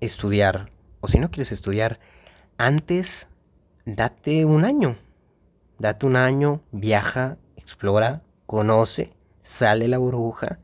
estudiar 0.00 0.70
o 1.00 1.08
si 1.08 1.18
no 1.18 1.30
quieres 1.30 1.52
estudiar, 1.52 2.00
antes 2.56 3.28
date 3.86 4.44
un 4.44 4.64
año. 4.64 4.96
Date 5.78 6.06
un 6.06 6.16
año, 6.16 6.60
viaja, 6.72 7.38
explora, 7.56 8.22
conoce, 8.46 9.12
sale 9.42 9.86
la 9.86 9.98
burbuja, 9.98 10.58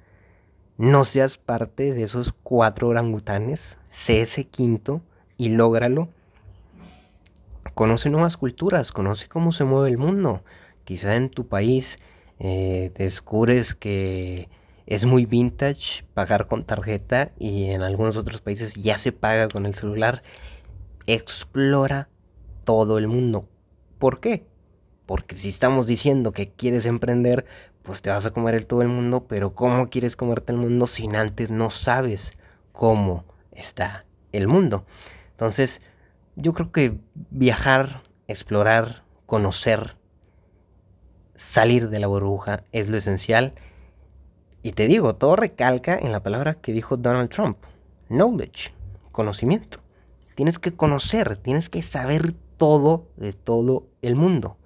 no 0.77 1.05
seas 1.05 1.39
parte 1.39 1.95
de 1.95 2.03
esos 2.03 2.33
cuatro 2.33 2.89
orangutanes, 2.89 3.79
sé 3.91 4.23
ese 4.23 4.45
quinto 4.49 5.03
y 5.37 5.51
lógralo. 5.51 6.09
Conoce 7.75 8.11
nuevas 8.11 8.37
culturas, 8.37 8.91
conoce 8.91 9.29
cómo 9.29 9.53
se 9.53 9.63
mueve 9.63 9.91
el 9.91 9.99
mundo. 9.99 10.43
Quizá 10.85 11.15
en 11.15 11.31
tu 11.31 11.47
país 11.47 11.99
eh, 12.39 12.93
descubres 12.97 13.75
que 13.75 14.49
es 14.87 15.05
muy 15.05 15.25
vintage 15.25 16.05
pagar 16.15 16.47
con 16.47 16.65
tarjeta 16.65 17.33
y 17.39 17.71
en 17.71 17.83
algunos 17.83 18.17
otros 18.17 18.41
países 18.41 18.75
ya 18.75 18.99
se 18.99 19.13
paga 19.13 19.49
con 19.49 19.67
el 19.67 19.75
celular. 19.75 20.23
Explora 21.07 22.09
todo 22.65 22.99
el 22.99 23.09
mundo. 23.09 23.49
¿Por 23.99 24.21
qué? 24.21 24.47
Porque 25.07 25.35
si 25.35 25.49
estamos 25.49 25.87
diciendo 25.87 26.33
que 26.33 26.51
quieres 26.51 26.87
emprender, 26.87 27.47
pues 27.83 28.03
te 28.03 28.11
vas 28.11 28.27
a 28.27 28.31
comer 28.31 28.55
el 28.55 28.67
todo 28.67 28.83
el 28.83 28.89
mundo, 28.89 29.27
pero 29.29 29.55
¿cómo 29.55 29.91
quieres 29.91 30.17
comerte 30.17 30.53
el 30.53 30.59
mundo 30.59 30.87
si 30.87 31.07
antes 31.15 31.51
no 31.51 31.71
sabes 31.71 32.33
cómo 32.73 33.25
está 33.53 34.07
el 34.33 34.49
mundo? 34.49 34.87
Entonces, 35.33 35.81
yo 36.37 36.55
creo 36.55 36.73
que 36.73 36.99
viajar, 37.31 38.03
explorar, 38.27 39.05
conocer, 39.27 39.97
salir 41.35 41.91
de 41.91 41.99
la 41.99 42.07
burbuja 42.07 42.65
es 42.73 42.89
lo 42.89 42.97
esencial. 42.97 43.55
Y 44.63 44.73
te 44.73 44.89
digo, 44.89 45.17
todo 45.17 45.37
recalca 45.37 45.97
en 45.97 46.13
la 46.13 46.23
palabra 46.23 46.55
que 46.55 46.73
dijo 46.73 46.97
Donald 46.97 47.31
Trump, 47.31 47.59
knowledge, 48.09 48.73
conocimiento. 49.13 49.79
Tienes 50.35 50.59
que 50.59 50.75
conocer, 50.75 51.37
tienes 51.37 51.69
que 51.69 51.83
saber 51.83 52.35
todo 52.57 53.09
de 53.17 53.33
todo 53.33 53.87
el 54.03 54.17
mundo. 54.17 54.57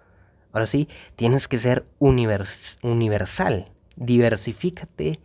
Ahora 0.52 0.66
sí, 0.66 0.88
tienes 1.16 1.48
que 1.48 1.58
ser 1.58 1.86
universal. 1.98 3.70
Diversifícate 3.96 5.20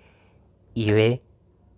y 0.74 0.92
ve, 0.92 1.22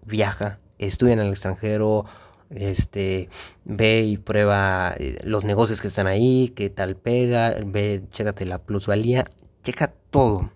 viaja, 0.06 0.60
estudia 0.78 1.14
en 1.14 1.20
el 1.20 1.30
extranjero, 1.30 2.06
este, 2.50 3.30
ve 3.66 4.04
y 4.04 4.18
prueba 4.18 4.96
eh, 4.98 5.20
los 5.24 5.44
negocios 5.44 5.82
que 5.82 5.88
están 5.88 6.08
ahí, 6.08 6.54
qué 6.56 6.70
tal 6.70 6.96
pega, 6.96 7.56
ve, 7.66 8.04
chécate 8.12 8.46
la 8.46 8.60
plusvalía, 8.60 9.30
checa 9.66 9.94
todo, 10.12 10.52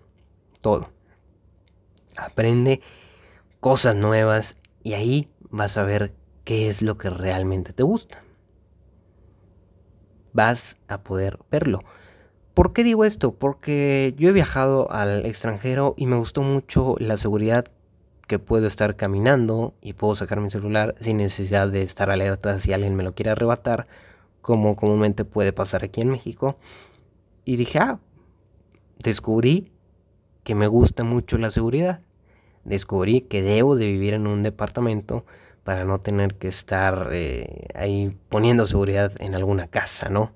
todo. 0.62 0.88
Aprende 2.16 2.80
cosas 3.58 3.96
nuevas 3.96 4.56
y 4.84 4.94
ahí 4.94 5.28
vas 5.50 5.76
a 5.76 5.82
ver 5.82 6.14
qué 6.44 6.70
es 6.70 6.80
lo 6.80 6.96
que 6.96 7.10
realmente 7.10 7.72
te 7.72 7.82
gusta. 7.82 8.22
Vas 10.32 10.76
a 10.86 11.02
poder 11.02 11.40
verlo. 11.50 11.80
¿Por 12.54 12.72
qué 12.72 12.84
digo 12.84 13.04
esto? 13.04 13.34
Porque 13.34 14.14
yo 14.16 14.28
he 14.28 14.32
viajado 14.32 14.90
al 14.92 15.26
extranjero 15.26 15.94
y 15.96 16.06
me 16.06 16.16
gustó 16.16 16.42
mucho 16.42 16.94
la 16.98 17.16
seguridad 17.16 17.66
que 18.28 18.38
puedo 18.38 18.68
estar 18.68 18.94
caminando 18.94 19.74
y 19.82 19.94
puedo 19.94 20.14
sacar 20.14 20.40
mi 20.40 20.50
celular 20.50 20.94
sin 20.98 21.16
necesidad 21.16 21.68
de 21.68 21.82
estar 21.82 22.10
alerta 22.10 22.60
si 22.60 22.72
alguien 22.72 22.94
me 22.94 23.02
lo 23.02 23.14
quiere 23.16 23.30
arrebatar, 23.32 23.88
como 24.40 24.76
comúnmente 24.76 25.24
puede 25.24 25.52
pasar 25.52 25.82
aquí 25.82 26.00
en 26.00 26.10
México. 26.10 26.58
Y 27.44 27.56
dije, 27.56 27.80
ah, 27.80 27.98
descubrí 29.02 29.72
que 30.44 30.54
me 30.54 30.66
gusta 30.66 31.04
mucho 31.04 31.38
la 31.38 31.50
seguridad. 31.50 32.00
Descubrí 32.64 33.22
que 33.22 33.42
debo 33.42 33.76
de 33.76 33.86
vivir 33.86 34.14
en 34.14 34.26
un 34.26 34.42
departamento 34.42 35.24
para 35.64 35.84
no 35.84 36.00
tener 36.00 36.34
que 36.34 36.48
estar 36.48 37.08
eh, 37.12 37.66
ahí 37.74 38.16
poniendo 38.28 38.66
seguridad 38.66 39.12
en 39.20 39.34
alguna 39.34 39.66
casa, 39.68 40.08
¿no? 40.08 40.32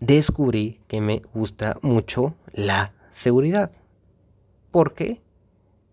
descubrí 0.00 0.80
que 0.86 1.00
me 1.00 1.22
gusta 1.34 1.78
mucho 1.82 2.34
la 2.52 2.92
seguridad. 3.10 3.70
¿Por 4.70 4.94
qué? 4.94 5.20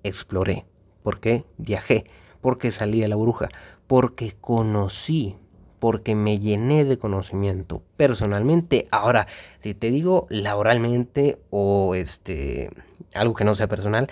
Exploré. 0.03 0.66
¿Por 1.03 1.20
qué? 1.20 1.45
Viajé. 1.57 2.05
Porque 2.41 2.72
salí 2.72 3.01
de 3.01 3.07
la 3.07 3.16
bruja. 3.16 3.49
Porque 3.88 4.36
conocí. 4.39 5.38
Porque 5.86 6.16
me 6.16 6.40
llené 6.40 6.84
de 6.84 6.98
conocimiento 6.98 7.84
personalmente. 7.96 8.88
Ahora, 8.90 9.28
si 9.60 9.76
te 9.76 9.92
digo 9.92 10.26
laboralmente 10.32 11.38
o 11.52 11.94
este 11.94 12.72
algo 13.14 13.36
que 13.36 13.44
no 13.44 13.54
sea 13.54 13.68
personal, 13.68 14.10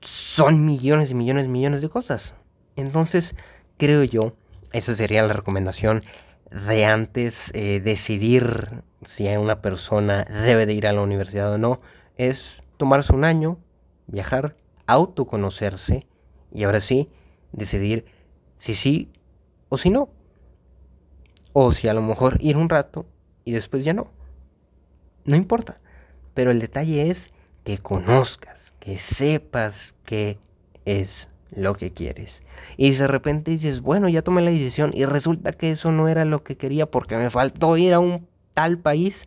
son 0.00 0.64
millones 0.64 1.10
y 1.10 1.14
millones 1.14 1.44
y 1.44 1.48
millones 1.48 1.82
de 1.82 1.90
cosas. 1.90 2.36
Entonces, 2.74 3.34
creo 3.76 4.02
yo, 4.02 4.32
esa 4.72 4.94
sería 4.94 5.26
la 5.26 5.34
recomendación 5.34 6.02
de 6.50 6.86
antes 6.86 7.50
eh, 7.52 7.82
decidir 7.84 8.82
si 9.04 9.28
una 9.36 9.60
persona 9.60 10.24
debe 10.24 10.64
de 10.64 10.72
ir 10.72 10.86
a 10.86 10.94
la 10.94 11.02
universidad 11.02 11.52
o 11.52 11.58
no, 11.58 11.82
es 12.16 12.62
tomarse 12.78 13.12
un 13.12 13.26
año, 13.26 13.58
viajar, 14.06 14.56
autoconocerse 14.86 16.06
y 16.50 16.64
ahora 16.64 16.80
sí 16.80 17.10
decidir 17.52 18.06
si 18.56 18.74
sí 18.74 19.12
o 19.68 19.76
si 19.76 19.90
no. 19.90 20.15
O 21.58 21.72
si 21.72 21.88
a 21.88 21.94
lo 21.94 22.02
mejor 22.02 22.36
ir 22.42 22.58
un 22.58 22.68
rato 22.68 23.06
y 23.46 23.52
después 23.52 23.82
ya 23.82 23.94
no. 23.94 24.10
No 25.24 25.36
importa. 25.36 25.80
Pero 26.34 26.50
el 26.50 26.60
detalle 26.60 27.10
es 27.10 27.30
que 27.64 27.78
conozcas, 27.78 28.74
que 28.78 28.98
sepas 28.98 29.94
qué 30.04 30.38
es 30.84 31.30
lo 31.50 31.74
que 31.74 31.94
quieres. 31.94 32.42
Y 32.76 32.90
de 32.90 33.06
repente 33.06 33.52
dices, 33.52 33.80
bueno, 33.80 34.10
ya 34.10 34.20
tomé 34.20 34.42
la 34.42 34.50
decisión 34.50 34.90
y 34.92 35.06
resulta 35.06 35.52
que 35.52 35.70
eso 35.70 35.90
no 35.92 36.08
era 36.08 36.26
lo 36.26 36.44
que 36.44 36.58
quería 36.58 36.90
porque 36.90 37.16
me 37.16 37.30
faltó 37.30 37.78
ir 37.78 37.94
a 37.94 38.00
un 38.00 38.28
tal 38.52 38.76
país, 38.76 39.26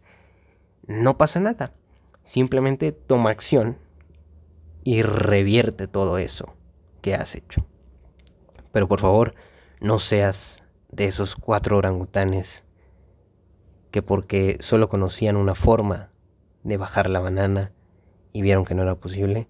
no 0.86 1.18
pasa 1.18 1.40
nada. 1.40 1.74
Simplemente 2.24 2.92
toma 2.92 3.32
acción 3.32 3.80
y 4.84 5.02
revierte 5.02 5.88
todo 5.88 6.20
eso 6.20 6.54
que 7.02 7.16
has 7.16 7.34
hecho. 7.34 7.66
Pero 8.72 8.88
por 8.88 9.00
favor, 9.00 9.34
no 9.82 9.98
seas 9.98 10.62
de 10.92 11.06
esos 11.06 11.36
cuatro 11.36 11.78
orangutanes 11.78 12.64
que 13.92 14.02
porque 14.02 14.58
solo 14.60 14.90
conocían 14.90 15.36
una 15.36 15.56
forma 15.56 16.12
de 16.64 16.78
bajar 16.78 17.10
la 17.10 17.20
banana 17.20 17.72
y 18.32 18.42
vieron 18.42 18.66
que 18.66 18.76
no 18.76 18.84
era 18.84 18.96
posible, 18.96 19.48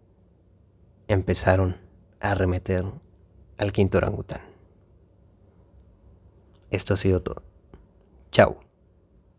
empezaron 1.07 1.77
a 2.19 2.31
arremeter 2.31 2.85
al 3.57 3.71
quinto 3.73 3.97
orangután. 3.97 4.41
Esto 6.69 6.93
ha 6.93 6.97
sido 6.97 7.21
todo. 7.21 7.43
Chao. 8.31 8.68